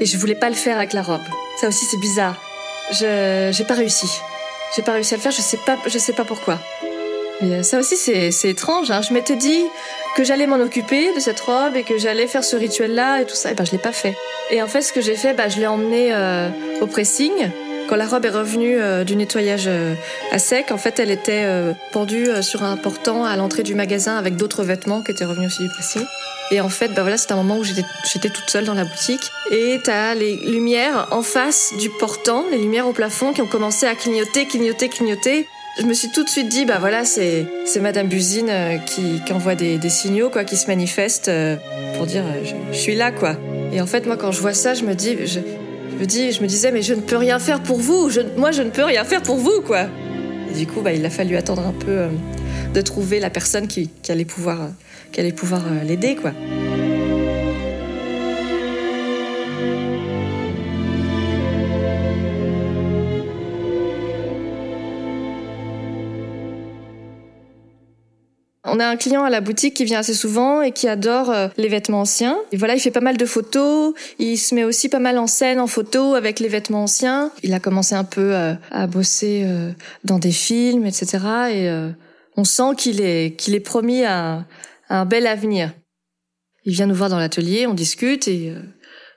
Et 0.01 0.07
je 0.07 0.17
voulais 0.19 0.35
pas 0.35 0.49
le 0.49 0.55
faire 0.55 0.77
avec 0.77 0.93
la 0.93 1.03
robe. 1.03 1.21
Ça 1.61 1.69
aussi 1.69 1.85
c'est 1.87 2.01
bizarre. 2.01 2.37
Je 2.93 3.51
j'ai 3.53 3.65
pas 3.65 3.75
réussi. 3.75 4.11
J'ai 4.77 4.83
pas 4.83 4.93
réussi 4.93 5.15
à 5.15 5.17
le 5.17 5.23
faire. 5.23 5.33
Je 5.33 5.41
sais 5.41 5.59
pas 5.65 5.77
je 5.87 5.99
sais 5.99 6.13
pas 6.13 6.25
pourquoi. 6.25 6.59
Euh, 7.43 7.63
ça 7.63 7.79
aussi, 7.79 7.97
c'est 7.97 8.49
étrange. 8.49 8.91
Hein. 8.91 9.01
Je 9.03 9.13
m'étais 9.13 9.37
dit 9.37 9.65
que 10.17 10.25
j'allais 10.25 10.47
m'en 10.47 10.61
occuper 10.61 11.15
de 11.15 11.21
cette 11.21 11.41
robe 11.41 11.77
et 11.77 11.85
que 11.85 11.99
j'allais 11.99 12.27
faire 12.27 12.45
ce 12.45 12.57
rituel-là 12.57 13.23
et 13.23 13.25
tout 13.25 13.35
ça. 13.35 13.51
Et 13.51 13.55
ben, 13.55 13.65
je 13.65 13.73
l'ai 13.73 13.79
pas 13.79 13.93
fait. 13.93 14.15
Et 14.51 14.63
en 14.63 14.67
fait, 14.67 14.83
ce 14.83 14.93
que 14.93 15.01
j'ai 15.01 15.15
fait, 15.15 15.33
bah, 15.33 15.49
je 15.49 15.59
l'ai 15.59 15.67
emmené 15.67 16.09
euh, 16.13 16.49
au 16.81 16.87
pressing 16.87 17.33
Quand 17.89 17.97
la 17.97 18.07
robe 18.07 18.25
est 18.25 18.31
revenue 18.31 18.77
euh, 18.79 19.05
du 19.05 19.15
nettoyage 19.15 19.65
euh, 19.69 19.95
à 20.33 20.39
sec, 20.39 20.73
en 20.73 20.77
fait, 20.77 20.99
elle 20.99 21.11
était 21.11 21.45
euh, 21.45 21.73
pendue 21.93 22.29
euh, 22.29 22.43
sur 22.43 22.65
un 22.65 22.77
portant 22.77 23.25
à 23.25 23.37
l'entrée 23.37 23.63
du 23.63 23.75
magasin 23.75 24.17
avec 24.17 24.37
d'autres 24.37 24.65
vêtements 24.65 25.03
qui 25.03 25.13
étaient 25.13 25.25
revenus 25.25 25.53
aussi 25.53 25.63
du 25.63 25.69
pressing. 25.69 26.03
Et 26.51 26.61
en 26.61 26.69
fait, 26.69 26.89
bah 26.89 27.03
voilà, 27.03 27.17
c'était 27.17 27.33
un 27.33 27.37
moment 27.37 27.59
où 27.59 27.65
j'étais 27.65 28.29
toute 28.29 28.51
seule 28.51 28.65
dans 28.65 28.75
la 28.75 28.85
boutique. 28.85 29.31
Et 29.53 29.79
t'as 29.85 30.15
les 30.15 30.35
lumières 30.35 31.07
en 31.13 31.23
face 31.23 31.73
du 31.79 31.91
portant, 31.91 32.45
les 32.51 32.59
lumières 32.59 32.89
au 32.89 32.93
plafond 32.93 33.33
qui 33.33 33.41
ont 33.41 33.47
commencé 33.47 33.87
à 33.87 33.95
clignoter, 33.95 34.47
clignoter, 34.47 34.89
clignoter. 34.89 35.47
Je 35.79 35.85
me 35.87 35.95
suis 35.95 36.11
tout 36.11 36.25
de 36.25 36.29
suite 36.29 36.49
dit, 36.49 36.65
bah 36.65 36.79
voilà, 36.81 37.05
c'est 37.05 37.47
Madame 37.81 38.09
Buzine 38.09 38.49
euh, 38.51 38.79
qui, 38.79 39.23
envoie 39.33 39.55
des, 39.55 39.79
des 39.79 39.89
signaux, 39.89 40.29
quoi, 40.29 40.45
qui 40.45 40.57
se 40.57 40.67
manifeste 40.67 41.29
euh, 41.29 41.57
pour 41.97 42.07
dire, 42.07 42.25
euh, 42.25 42.45
je, 42.73 42.77
suis 42.77 42.97
là, 42.97 43.13
quoi. 43.13 43.37
Et 43.73 43.81
en 43.81 43.87
fait, 43.87 44.05
moi, 44.05 44.17
quand 44.17 44.33
je 44.33 44.41
vois 44.41 44.53
ça, 44.53 44.75
je 44.75 44.85
me 44.85 44.95
dis, 44.95 45.17
je, 45.27 45.39
me 45.99 46.05
dis, 46.05 46.33
je 46.33 46.43
me 46.43 46.49
disais, 46.49 46.73
mais 46.73 46.83
je 46.83 46.93
ne 46.93 47.01
peux 47.01 47.17
rien 47.17 47.39
faire 47.39 47.63
pour 47.63 47.79
vous. 47.79 48.11
Je, 48.11 48.21
moi, 48.37 48.51
je 48.51 48.63
ne 48.63 48.71
peux 48.71 48.85
rien 48.85 49.05
faire 49.05 49.23
pour 49.23 49.37
vous, 49.37 49.63
quoi. 49.65 49.87
Et 50.51 50.59
du 50.59 50.67
coup, 50.67 50.81
bah, 50.81 50.93
il 50.93 51.07
a 51.07 51.11
fallu 51.11 51.37
attendre 51.37 51.65
un 51.65 51.73
peu 51.73 52.07
de 52.75 52.81
trouver 52.81 53.21
la 53.21 53.31
personne 53.31 53.69
qui, 53.69 53.91
allait 54.09 54.25
pouvoir, 54.25 54.71
qui 55.13 55.21
allait 55.21 55.33
pouvoir 55.33 55.63
l'aider, 55.87 56.17
quoi. 56.17 56.33
On 68.81 68.83
a 68.83 68.89
un 68.89 68.97
client 68.97 69.25
à 69.25 69.29
la 69.29 69.43
boutique 69.43 69.75
qui 69.75 69.85
vient 69.85 69.99
assez 69.99 70.15
souvent 70.15 70.63
et 70.63 70.73
qui 70.73 70.89
adore 70.89 71.29
euh, 71.29 71.49
les 71.59 71.69
vêtements 71.69 72.01
anciens. 72.01 72.39
Et 72.51 72.57
voilà, 72.57 72.75
il 72.75 72.81
fait 72.81 72.91
pas 72.91 73.03
mal 73.03 73.19
de 73.19 73.27
photos. 73.27 73.93
Il 74.19 74.39
se 74.39 74.55
met 74.55 74.65
aussi 74.65 74.89
pas 74.89 75.01
mal 75.01 75.19
en 75.19 75.27
scène, 75.27 75.61
en 75.61 75.67
photo 75.67 76.15
avec 76.15 76.41
les 76.41 76.49
vêtements 76.49 76.85
anciens. 76.85 77.31
Il 77.43 77.53
a 77.53 77.61
commencé 77.61 77.95
un 77.95 78.05
peu 78.05 78.35
euh, 78.35 78.55
à 78.71 78.87
bosser 78.87 79.43
euh, 79.45 79.73
dans 80.05 80.19
des 80.19 80.33
films, 80.33 80.87
etc. 80.87 81.19
Et 81.53 81.71
on 82.39 82.45
sent 82.45 82.75
qu'il 82.79 83.03
est 83.03 83.37
qu'il 83.37 83.55
est 83.55 83.61
promis 83.61 84.03
à, 84.03 84.47
à 84.89 85.01
un 85.03 85.05
bel 85.05 85.27
avenir. 85.27 85.75
Il 86.65 86.73
vient 86.73 86.87
nous 86.87 86.95
voir 86.95 87.11
dans 87.11 87.19
l'atelier, 87.19 87.67
on 87.67 87.75
discute 87.75 88.29
et 88.29 88.55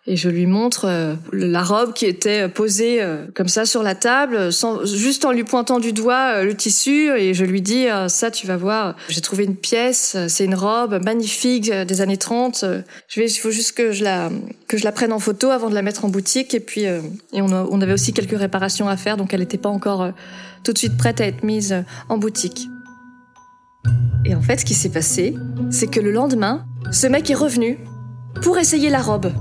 et 0.05 0.17
je 0.17 0.27
lui 0.27 0.48
montre 0.48 0.86
euh, 0.86 1.15
la 1.31 1.63
robe 1.63 1.93
qui 1.93 2.05
était 2.05 2.50
posée 2.50 3.01
euh, 3.01 3.25
comme 3.33 3.48
ça 3.48 3.65
sur 3.65 3.83
la 3.83 3.95
table, 3.95 4.50
juste 4.83 5.24
en 5.24 5.31
lui 5.31 5.45
pointant 5.45 5.79
du 5.79 5.93
doigt 5.93 6.33
euh, 6.36 6.43
le 6.43 6.55
tissu, 6.55 7.10
et 7.17 7.33
je 7.33 7.45
lui 7.45 7.62
dis 7.62 7.88
euh, 7.88 8.10
ça, 8.10 8.29
tu 8.29 8.45
vas 8.45 8.57
voir, 8.57 8.98
j'ai 9.07 9.22
trouvé 9.22 9.45
une 9.45 9.55
pièce, 9.55 10.15
euh, 10.15 10.25
c'est 10.27 10.43
une 10.43 10.55
robe 10.55 11.01
magnifique 11.01 11.72
euh, 11.72 11.86
des 11.86 12.01
années 12.01 12.17
30. 12.17 12.63
euh, 12.63 12.81
Je 13.07 13.22
vais, 13.22 13.27
il 13.27 13.38
faut 13.38 13.51
juste 13.51 13.72
que 13.74 13.93
je 13.93 14.03
la 14.03 14.29
que 14.67 14.77
je 14.77 14.83
la 14.83 14.91
prenne 14.91 15.13
en 15.13 15.19
photo 15.19 15.51
avant 15.51 15.69
de 15.69 15.75
la 15.75 15.81
mettre 15.81 16.03
en 16.03 16.10
boutique, 16.10 16.53
et 16.53 16.60
puis 16.60 16.86
euh, 16.86 17.00
et 17.31 17.41
on, 17.41 17.81
avait 17.81 17.93
aussi 17.93 18.12
quelques 18.12 18.38
réparations 18.38 18.89
à 18.89 18.98
faire, 18.98 19.15
donc 19.15 19.33
elle 19.33 19.39
n'était 19.39 19.57
pas 19.57 19.69
encore 19.69 20.01
euh, 20.01 20.12
tout 20.65 20.74
de 20.74 20.77
suite 20.77 20.98
prête 20.98 21.22
à 21.22 21.27
être 21.27 21.43
mise 21.43 21.72
euh, 21.72 21.81
en 22.10 22.17
boutique. 22.17 22.67
Et 24.25 24.36
en 24.36 24.41
fait, 24.41 24.60
ce 24.60 24.65
qui 24.65 24.74
s'est 24.74 24.89
passé, 24.91 25.36
c'est 25.69 25.88
que 25.88 26.00
le 26.00 26.12
lendemain, 26.12 26.65
ce 26.91 27.07
mec 27.07 27.29
est 27.29 27.36
revenu 27.36 27.77
pour 28.41 28.57
essayer 28.57 28.89
la 28.89 29.01
robe 29.01 29.31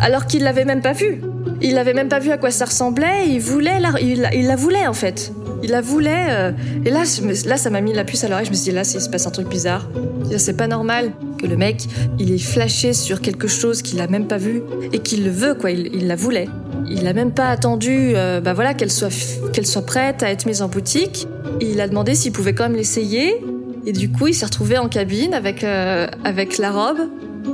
alors 0.00 0.26
qu'il 0.26 0.42
l'avait 0.42 0.64
même 0.64 0.80
pas 0.82 0.92
vue. 0.92 1.20
Il 1.60 1.74
l'avait 1.74 1.94
même 1.94 2.08
pas 2.08 2.18
vu 2.18 2.30
à 2.30 2.38
quoi 2.38 2.50
ça 2.50 2.66
ressemblait. 2.66 3.28
Il 3.28 3.40
voulait, 3.40 3.78
la, 3.80 3.92
il, 4.00 4.20
la- 4.46 4.56
voulait 4.56 4.86
en 4.86 4.92
fait. 4.92 5.32
Il 5.62 5.70
la 5.70 5.80
voulait. 5.80 6.26
euh, 6.30 6.52
et 6.84 6.90
là, 6.90 7.04
là, 7.46 7.56
ça 7.56 7.70
m'a 7.70 7.80
mis 7.80 7.92
la 7.94 8.04
puce 8.04 8.22
à 8.24 8.28
l'oreille. 8.28 8.44
Je 8.44 8.50
me 8.50 8.54
suis 8.56 8.64
dit 8.70 8.72
là, 8.72 8.82
il 8.82 9.00
se 9.00 9.08
passe 9.08 9.26
un 9.26 9.30
truc 9.30 9.48
bizarre. 9.48 9.88
C'est 10.36 10.56
pas 10.56 10.66
normal 10.66 11.12
que 11.38 11.46
le 11.46 11.56
mec, 11.56 11.84
il 12.18 12.32
est 12.32 12.38
flashé 12.38 12.92
sur 12.92 13.20
quelque 13.20 13.46
chose 13.48 13.82
qu'il 13.82 14.00
a 14.00 14.06
même 14.08 14.26
pas 14.26 14.36
vu 14.36 14.62
et 14.92 14.98
qu'il 14.98 15.24
le 15.24 15.30
veut 15.30 15.54
quoi. 15.54 15.70
Il, 15.70 16.06
la 16.06 16.16
voulait. 16.16 16.48
Il 16.90 17.06
a 17.06 17.12
même 17.12 17.30
pas 17.32 17.48
attendu, 17.48 18.12
euh, 18.14 18.40
bah 18.40 18.52
voilà, 18.52 18.74
qu'elle 18.74 18.90
soit, 18.90 19.10
qu'elle 19.52 19.66
soit 19.66 19.86
prête 19.86 20.22
à 20.22 20.30
être 20.30 20.44
mise 20.46 20.60
en 20.60 20.68
boutique. 20.68 21.28
Il 21.60 21.80
a 21.80 21.88
demandé 21.88 22.14
s'il 22.14 22.32
pouvait 22.32 22.52
quand 22.54 22.64
même 22.64 22.76
l'essayer. 22.76 23.42
Et 23.86 23.92
du 23.92 24.10
coup, 24.10 24.26
il 24.26 24.34
s'est 24.34 24.46
retrouvé 24.46 24.76
en 24.76 24.88
cabine 24.88 25.34
avec 25.34 25.62
euh, 25.62 26.06
avec 26.24 26.58
la 26.58 26.72
robe 26.72 26.98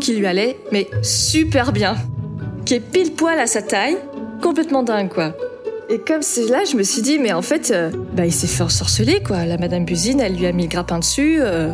qui 0.00 0.14
lui 0.16 0.26
allait, 0.26 0.56
mais 0.72 0.88
super 1.02 1.72
bien 1.72 1.96
qui 2.70 2.76
est 2.76 2.78
pile 2.78 3.14
poil 3.14 3.36
à 3.40 3.48
sa 3.48 3.62
taille, 3.62 3.96
complètement 4.40 4.84
dingue 4.84 5.08
quoi. 5.08 5.32
Et 5.88 5.98
comme 5.98 6.22
c'est 6.22 6.46
là, 6.46 6.62
je 6.62 6.76
me 6.76 6.84
suis 6.84 7.02
dit, 7.02 7.18
mais 7.18 7.32
en 7.32 7.42
fait, 7.42 7.72
euh, 7.72 7.90
bah, 8.12 8.26
il 8.26 8.32
s'est 8.32 8.46
fait 8.46 8.62
ensorceler 8.62 9.24
quoi. 9.24 9.44
La 9.44 9.58
Madame 9.58 9.84
Buzine, 9.84 10.20
elle 10.20 10.36
lui 10.36 10.46
a 10.46 10.52
mis 10.52 10.62
le 10.62 10.68
grappin 10.68 11.00
dessus, 11.00 11.38
euh, 11.40 11.72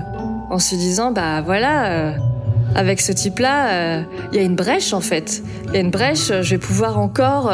en 0.48 0.58
se 0.58 0.74
disant, 0.74 1.10
bah 1.10 1.42
voilà, 1.42 1.90
euh, 1.90 2.12
avec 2.74 3.02
ce 3.02 3.12
type-là, 3.12 3.68
euh, 3.68 4.02
il 4.32 4.38
y 4.38 4.40
a 4.40 4.42
une 4.42 4.54
brèche 4.56 4.94
en 4.94 5.02
fait. 5.02 5.42
Il 5.66 5.74
y 5.74 5.76
a 5.76 5.80
une 5.80 5.90
brèche, 5.90 6.30
euh, 6.30 6.40
je 6.40 6.54
vais 6.54 6.58
pouvoir 6.58 6.98
encore 6.98 7.52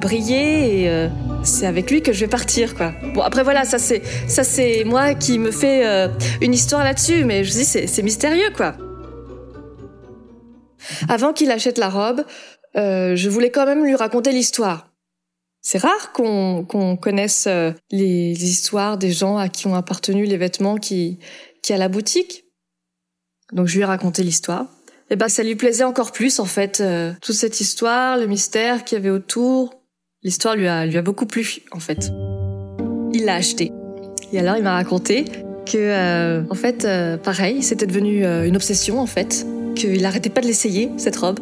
briller 0.00 0.82
et 0.82 1.08
c'est 1.44 1.66
avec 1.66 1.88
lui 1.88 2.02
que 2.02 2.12
je 2.12 2.18
vais 2.18 2.30
partir 2.30 2.74
quoi. 2.74 2.94
Bon 3.14 3.20
après 3.20 3.44
voilà, 3.44 3.64
ça 3.64 3.78
c'est 3.78 4.02
ça 4.26 4.42
c'est 4.42 4.82
moi 4.82 5.14
qui 5.14 5.38
me 5.38 5.52
fais 5.52 6.08
une 6.40 6.52
histoire 6.52 6.82
là-dessus, 6.82 7.24
mais 7.24 7.44
je 7.44 7.52
dis 7.52 7.64
c'est 7.64 7.86
c'est 7.86 8.02
mystérieux 8.02 8.50
quoi. 8.56 8.74
Avant 11.08 11.32
qu'il 11.32 11.50
achète 11.52 11.78
la 11.78 11.88
robe, 11.88 12.24
euh, 12.76 13.16
je 13.16 13.28
voulais 13.28 13.50
quand 13.50 13.66
même 13.66 13.84
lui 13.84 13.94
raconter 13.94 14.32
l'histoire. 14.32 14.92
C'est 15.60 15.78
rare 15.78 16.12
qu'on 16.12 16.64
qu'on 16.64 16.96
connaisse 16.96 17.46
euh, 17.46 17.72
les, 17.90 18.32
histoires 18.44 18.98
des 18.98 19.12
gens 19.12 19.36
à 19.36 19.48
qui 19.48 19.66
ont 19.66 19.74
appartenu 19.74 20.24
les 20.24 20.36
vêtements 20.36 20.76
qui 20.76 21.18
qui 21.62 21.72
à 21.72 21.76
la 21.76 21.88
boutique. 21.88 22.44
Donc 23.52 23.68
je 23.68 23.76
lui 23.76 23.82
ai 23.82 23.84
raconté 23.84 24.22
l'histoire. 24.22 24.66
Et 25.10 25.16
ben 25.16 25.28
ça 25.28 25.42
lui 25.42 25.54
plaisait 25.54 25.84
encore 25.84 26.10
plus 26.10 26.40
en 26.40 26.46
fait 26.46 26.80
euh, 26.80 27.12
toute 27.20 27.34
cette 27.34 27.60
histoire, 27.60 28.16
le 28.16 28.26
mystère 28.26 28.82
qu'il 28.82 28.96
y 28.96 29.00
avait 29.00 29.10
autour. 29.10 29.74
L'histoire 30.22 30.56
lui 30.56 30.66
a 30.66 30.86
lui 30.86 30.96
a 30.96 31.02
beaucoup 31.02 31.26
plu 31.26 31.62
en 31.70 31.80
fait. 31.80 32.10
Il 33.12 33.24
l'a 33.24 33.34
acheté. 33.34 33.72
Et 34.32 34.38
alors 34.38 34.56
il 34.56 34.62
m'a 34.62 34.72
raconté 34.72 35.26
que 35.66 35.76
euh, 35.76 36.42
en 36.50 36.54
fait 36.54 36.84
euh, 36.84 37.18
pareil, 37.18 37.62
c'était 37.62 37.86
devenu 37.86 38.24
une 38.24 38.56
obsession 38.56 38.98
en 38.98 39.06
fait 39.06 39.46
qu'il 39.74 40.04
arrêtait 40.04 40.30
pas 40.30 40.40
de 40.40 40.46
l'essayer 40.46 40.90
cette 40.96 41.16
robe. 41.16 41.38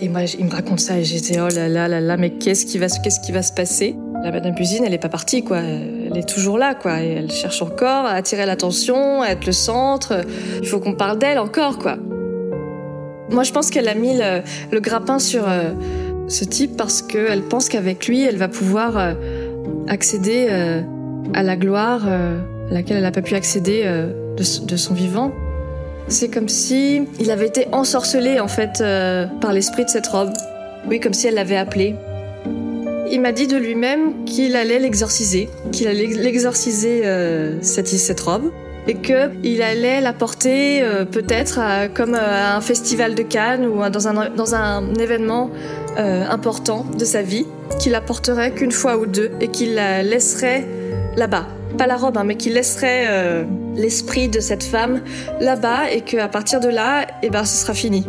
Et, 0.00 0.08
moi, 0.08 0.22
il 0.38 0.44
me 0.44 0.50
raconte 0.50 0.80
ça 0.80 0.98
et 0.98 1.04
j'étais 1.04 1.40
oh 1.40 1.48
là 1.54 1.68
là 1.68 1.88
là 1.88 2.00
là, 2.00 2.16
mais 2.16 2.30
qu'est-ce 2.30 2.66
qui 2.66 2.78
va 2.78 2.86
qu'est-ce 2.88 3.20
qui 3.20 3.32
va 3.32 3.42
se 3.42 3.52
passer? 3.52 3.96
La 4.22 4.30
Madame 4.30 4.54
Buzine, 4.54 4.84
elle 4.84 4.94
est 4.94 4.98
pas 4.98 5.08
partie 5.08 5.44
quoi, 5.44 5.58
elle 5.58 6.16
est 6.16 6.28
toujours 6.28 6.56
là 6.56 6.74
quoi, 6.74 7.00
elle 7.00 7.30
cherche 7.30 7.60
encore 7.60 8.06
à 8.06 8.12
attirer 8.12 8.46
l'attention, 8.46 9.20
à 9.20 9.28
être 9.28 9.44
le 9.44 9.52
centre. 9.52 10.24
Il 10.62 10.66
faut 10.66 10.80
qu'on 10.80 10.94
parle 10.94 11.18
d'elle 11.18 11.38
encore 11.38 11.78
quoi. 11.78 11.98
Moi, 13.30 13.42
je 13.42 13.52
pense 13.52 13.70
qu'elle 13.70 13.88
a 13.88 13.94
mis 13.94 14.16
le, 14.16 14.80
grappin 14.80 15.18
sur 15.18 15.48
euh, 15.48 15.70
ce 16.28 16.44
type 16.44 16.76
parce 16.76 17.02
qu'elle 17.02 17.42
pense 17.42 17.68
qu'avec 17.68 18.06
lui, 18.06 18.22
elle 18.22 18.36
va 18.36 18.48
pouvoir 18.48 18.96
euh, 18.96 19.14
accéder 19.88 20.46
euh, 20.48 20.82
à 21.32 21.42
la 21.42 21.56
gloire 21.56 22.06
à 22.06 22.72
laquelle 22.72 22.98
elle 22.98 23.02
n'a 23.02 23.10
pas 23.10 23.22
pu 23.22 23.34
accéder 23.34 23.84
de 24.36 24.76
son 24.76 24.94
vivant. 24.94 25.32
C'est 26.08 26.28
comme 26.28 26.48
si 26.48 27.02
il 27.18 27.30
avait 27.30 27.46
été 27.46 27.66
ensorcelé 27.72 28.38
en 28.40 28.48
fait 28.48 28.80
euh, 28.80 29.26
par 29.40 29.52
l'esprit 29.52 29.84
de 29.84 29.90
cette 29.90 30.06
robe. 30.06 30.32
Oui, 30.86 31.00
comme 31.00 31.14
si 31.14 31.26
elle 31.26 31.34
l'avait 31.34 31.56
appelé. 31.56 31.94
Il 33.10 33.20
m'a 33.20 33.32
dit 33.32 33.46
de 33.46 33.56
lui-même 33.56 34.24
qu'il 34.24 34.56
allait 34.56 34.78
l'exorciser, 34.78 35.48
qu'il 35.72 35.88
allait 35.88 36.06
l'exorciser 36.06 37.02
euh, 37.04 37.60
cette, 37.62 37.88
cette 37.88 38.20
robe 38.20 38.50
et 38.86 38.94
que 38.94 39.30
il 39.42 39.62
allait 39.62 40.02
la 40.02 40.12
porter 40.12 40.82
euh, 40.82 41.06
peut-être 41.06 41.58
comme 41.94 42.14
à 42.14 42.56
un 42.56 42.60
festival 42.60 43.14
de 43.14 43.22
Cannes 43.22 43.64
ou 43.64 43.88
dans 43.88 44.08
un 44.08 44.28
dans 44.30 44.54
un 44.54 44.94
événement 44.94 45.50
important 45.96 46.84
de 46.98 47.04
sa 47.04 47.22
vie, 47.22 47.46
qu'il 47.78 47.92
la 47.92 48.00
porterait 48.00 48.50
qu'une 48.50 48.72
fois 48.72 48.98
ou 48.98 49.06
deux 49.06 49.30
et 49.40 49.48
qu'il 49.48 49.74
la 49.74 50.02
laisserait 50.02 50.66
là-bas. 51.16 51.46
Pas 51.78 51.86
la 51.86 51.96
robe, 51.96 52.18
hein, 52.18 52.24
mais 52.24 52.36
qu'il 52.36 52.54
laisserait 52.54 53.46
l'esprit 53.76 54.28
de 54.28 54.40
cette 54.40 54.62
femme 54.62 55.02
là-bas 55.40 55.90
et 55.90 56.00
qu'à 56.00 56.28
partir 56.28 56.60
de 56.60 56.68
là, 56.68 57.06
eh 57.22 57.30
ben, 57.30 57.44
ce 57.44 57.56
sera 57.56 57.74
fini. 57.74 58.06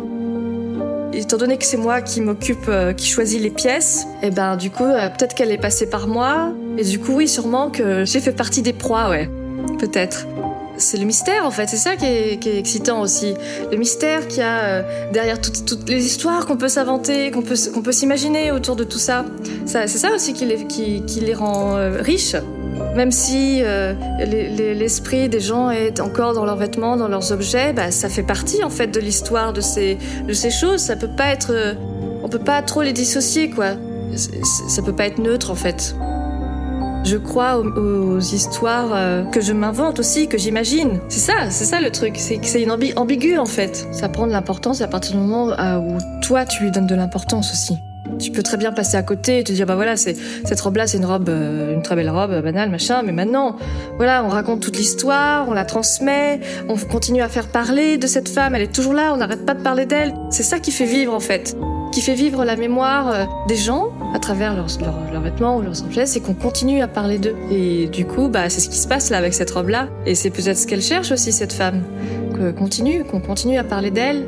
Étant 1.12 1.38
donné 1.38 1.56
que 1.56 1.64
c'est 1.64 1.78
moi 1.78 2.02
qui 2.02 2.20
m'occupe, 2.20 2.68
euh, 2.68 2.92
qui 2.92 3.08
choisis 3.08 3.40
les 3.40 3.50
pièces, 3.50 4.06
et 4.22 4.30
ben 4.30 4.56
du 4.56 4.70
coup, 4.70 4.84
euh, 4.84 5.08
peut-être 5.08 5.34
qu'elle 5.34 5.50
est 5.50 5.58
passée 5.58 5.88
par 5.88 6.08
moi, 6.08 6.52
et 6.76 6.84
du 6.84 6.98
coup, 6.98 7.12
oui, 7.12 7.26
sûrement 7.26 7.70
que 7.70 8.04
j'ai 8.04 8.20
fait 8.20 8.32
partie 8.32 8.60
des 8.60 8.74
proies, 8.74 9.08
ouais, 9.08 9.30
peut-être. 9.78 10.26
C'est 10.76 10.98
le 10.98 11.06
mystère 11.06 11.46
en 11.46 11.50
fait, 11.50 11.68
c'est 11.68 11.78
ça 11.78 11.96
qui 11.96 12.04
est, 12.04 12.38
qui 12.38 12.50
est 12.50 12.58
excitant 12.58 13.00
aussi. 13.00 13.32
Le 13.70 13.78
mystère 13.78 14.28
qu'il 14.28 14.40
y 14.40 14.42
a 14.42 14.58
euh, 14.58 14.82
derrière 15.10 15.40
toutes, 15.40 15.64
toutes 15.64 15.88
les 15.88 16.04
histoires 16.04 16.44
qu'on 16.44 16.58
peut 16.58 16.68
s'inventer, 16.68 17.30
qu'on 17.30 17.40
peut, 17.40 17.54
qu'on 17.72 17.80
peut 17.80 17.92
s'imaginer 17.92 18.52
autour 18.52 18.76
de 18.76 18.84
tout 18.84 18.98
ça. 18.98 19.24
ça 19.64 19.86
c'est 19.86 19.96
ça 19.96 20.14
aussi 20.14 20.34
qui 20.34 20.44
les, 20.44 21.34
rend 21.34 21.76
riches. 21.98 22.36
Même 22.94 23.12
si 23.12 23.60
euh, 23.62 23.94
les- 24.18 24.48
les- 24.48 24.74
l'esprit 24.74 25.28
des 25.28 25.40
gens 25.40 25.70
est 25.70 26.00
encore 26.00 26.32
dans 26.32 26.44
leurs 26.44 26.56
vêtements, 26.56 26.96
dans 26.96 27.08
leurs 27.08 27.30
objets, 27.32 27.72
bah, 27.72 27.90
ça 27.90 28.08
fait 28.08 28.22
partie 28.22 28.64
en 28.64 28.70
fait 28.70 28.86
de 28.88 29.00
l'histoire 29.00 29.52
de 29.52 29.60
ces, 29.60 29.98
choses. 30.50 30.80
Ça 30.80 30.96
peut 30.96 31.10
pas 31.14 31.26
être, 31.26 31.50
euh, 31.52 31.74
on 32.22 32.28
peut 32.28 32.38
pas 32.38 32.62
trop 32.62 32.82
les 32.82 32.92
dissocier 32.92 33.50
quoi. 33.50 33.72
Ça 34.14 34.82
peut 34.82 34.94
pas 34.94 35.06
être 35.06 35.18
neutre 35.18 35.50
en 35.50 35.54
fait. 35.54 35.94
Je 37.04 37.16
crois 37.18 37.58
aux, 37.58 38.18
histoires 38.18 38.88
euh, 38.92 39.24
que 39.24 39.40
je 39.40 39.52
m'invente 39.52 40.00
aussi, 40.00 40.26
que 40.26 40.38
j'imagine. 40.38 41.00
C'est 41.08 41.20
ça, 41.20 41.50
c'est 41.50 41.64
ça 41.64 41.80
le 41.80 41.90
truc. 41.90 42.14
C'est 42.16 42.40
c'est 42.42 42.62
une 42.62 42.70
ambi 42.72 42.92
ambigu 42.96 43.38
en 43.38 43.46
fait. 43.46 43.86
Ça 43.92 44.08
prend 44.08 44.26
de 44.26 44.32
l'importance 44.32 44.80
à 44.80 44.88
partir 44.88 45.12
du 45.12 45.18
moment 45.18 45.54
où 45.78 45.98
toi 46.22 46.44
tu 46.46 46.64
lui 46.64 46.70
donnes 46.70 46.86
de 46.88 46.94
l'importance 46.96 47.52
aussi. 47.52 47.78
Tu 48.18 48.30
peux 48.30 48.42
très 48.42 48.56
bien 48.56 48.72
passer 48.72 48.96
à 48.96 49.02
côté 49.02 49.38
et 49.40 49.44
te 49.44 49.52
dire 49.52 49.66
bah 49.66 49.74
voilà, 49.74 49.96
c'est 49.96 50.16
cette 50.44 50.60
robe-là, 50.60 50.86
c'est 50.86 50.98
une 50.98 51.04
robe, 51.04 51.28
euh, 51.28 51.74
une 51.74 51.82
très 51.82 51.96
belle 51.96 52.10
robe, 52.10 52.42
banale, 52.42 52.70
machin. 52.70 53.02
Mais 53.04 53.12
maintenant, 53.12 53.56
voilà, 53.96 54.24
on 54.24 54.28
raconte 54.28 54.60
toute 54.60 54.76
l'histoire, 54.76 55.48
on 55.48 55.52
la 55.52 55.64
transmet, 55.64 56.40
on 56.68 56.76
continue 56.76 57.22
à 57.22 57.28
faire 57.28 57.48
parler 57.48 57.98
de 57.98 58.06
cette 58.06 58.28
femme. 58.28 58.54
Elle 58.54 58.62
est 58.62 58.74
toujours 58.74 58.94
là, 58.94 59.12
on 59.12 59.18
n'arrête 59.18 59.44
pas 59.44 59.54
de 59.54 59.62
parler 59.62 59.86
d'elle. 59.86 60.14
C'est 60.30 60.42
ça 60.42 60.58
qui 60.58 60.70
fait 60.70 60.84
vivre 60.84 61.14
en 61.14 61.20
fait, 61.20 61.56
qui 61.92 62.00
fait 62.00 62.14
vivre 62.14 62.44
la 62.44 62.56
mémoire 62.56 63.08
euh, 63.08 63.24
des 63.48 63.56
gens 63.56 63.92
à 64.14 64.18
travers 64.18 64.54
leurs, 64.54 64.68
leurs, 65.12 65.20
vêtements 65.20 65.58
ou 65.58 65.62
leurs 65.62 65.82
objets, 65.82 66.06
c'est 66.06 66.20
qu'on 66.20 66.34
continue 66.34 66.80
à 66.82 66.88
parler 66.88 67.18
d'eux. 67.18 67.36
Et 67.50 67.86
du 67.88 68.06
coup, 68.06 68.28
bah 68.28 68.48
c'est 68.48 68.60
ce 68.60 68.68
qui 68.68 68.78
se 68.78 68.88
passe 68.88 69.10
là 69.10 69.18
avec 69.18 69.34
cette 69.34 69.50
robe-là. 69.50 69.88
Et 70.06 70.14
c'est 70.14 70.30
peut-être 70.30 70.56
ce 70.56 70.66
qu'elle 70.66 70.82
cherche 70.82 71.10
aussi 71.10 71.32
cette 71.32 71.52
femme, 71.52 71.82
que 72.34 72.50
continue, 72.50 73.04
qu'on 73.04 73.20
continue 73.20 73.58
à 73.58 73.64
parler 73.64 73.90
d'elle 73.90 74.24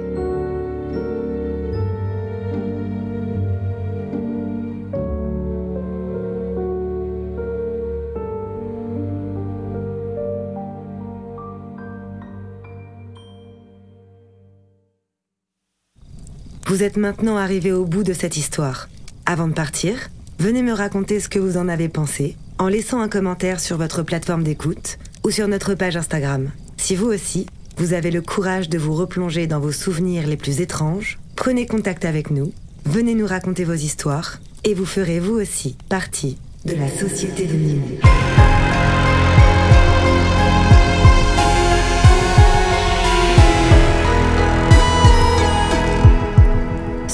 Vous 16.68 16.82
êtes 16.82 16.98
maintenant 16.98 17.38
arrivé 17.38 17.72
au 17.72 17.86
bout 17.86 18.04
de 18.04 18.12
cette 18.12 18.36
histoire. 18.36 18.90
Avant 19.24 19.48
de 19.48 19.54
partir, 19.54 20.10
venez 20.38 20.62
me 20.62 20.74
raconter 20.74 21.18
ce 21.18 21.30
que 21.30 21.38
vous 21.38 21.56
en 21.56 21.66
avez 21.66 21.88
pensé 21.88 22.36
en 22.58 22.68
laissant 22.68 23.00
un 23.00 23.08
commentaire 23.08 23.58
sur 23.58 23.78
votre 23.78 24.02
plateforme 24.02 24.42
d'écoute 24.42 24.98
ou 25.24 25.30
sur 25.30 25.48
notre 25.48 25.74
page 25.74 25.96
Instagram. 25.96 26.50
Si 26.76 26.94
vous 26.94 27.06
aussi, 27.06 27.46
vous 27.78 27.94
avez 27.94 28.10
le 28.10 28.20
courage 28.20 28.68
de 28.68 28.76
vous 28.76 28.92
replonger 28.92 29.46
dans 29.46 29.60
vos 29.60 29.72
souvenirs 29.72 30.26
les 30.26 30.36
plus 30.36 30.60
étranges, 30.60 31.18
prenez 31.36 31.64
contact 31.64 32.04
avec 32.04 32.30
nous, 32.30 32.52
venez 32.84 33.14
nous 33.14 33.26
raconter 33.26 33.64
vos 33.64 33.72
histoires 33.72 34.38
et 34.64 34.74
vous 34.74 34.84
ferez 34.84 35.20
vous 35.20 35.40
aussi 35.40 35.74
partie 35.88 36.36
de 36.66 36.74
la 36.74 36.90
société 36.90 37.46
de 37.46 37.54
Nîmes. 37.54 37.98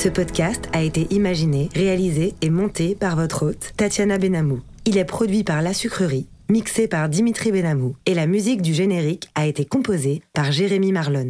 Ce 0.04 0.10
podcast 0.10 0.68
a 0.74 0.82
été 0.82 1.06
imaginé, 1.14 1.70
réalisé 1.74 2.34
et 2.42 2.50
monté 2.50 2.94
par 2.94 3.16
votre 3.16 3.46
hôte, 3.46 3.72
Tatiana 3.78 4.18
Benamou. 4.18 4.60
Il 4.84 4.98
est 4.98 5.06
produit 5.06 5.44
par 5.44 5.62
La 5.62 5.72
Sucrerie, 5.72 6.26
mixé 6.50 6.88
par 6.88 7.08
Dimitri 7.08 7.50
Benamou, 7.50 7.96
et 8.04 8.12
la 8.12 8.26
musique 8.26 8.60
du 8.60 8.74
générique 8.74 9.30
a 9.34 9.46
été 9.46 9.64
composée 9.64 10.20
par 10.34 10.52
Jérémy 10.52 10.92
Marlon. 10.92 11.28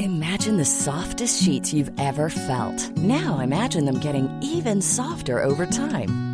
Imagine 0.00 0.56
the 0.56 0.64
softest 0.64 1.40
sheets 1.40 1.72
you've 1.72 1.92
ever 1.96 2.28
felt. 2.28 2.90
Now 2.96 3.38
imagine 3.40 3.84
them 3.84 4.00
getting 4.00 4.28
even 4.42 4.82
softer 4.82 5.44
over 5.44 5.64
time. 5.64 6.29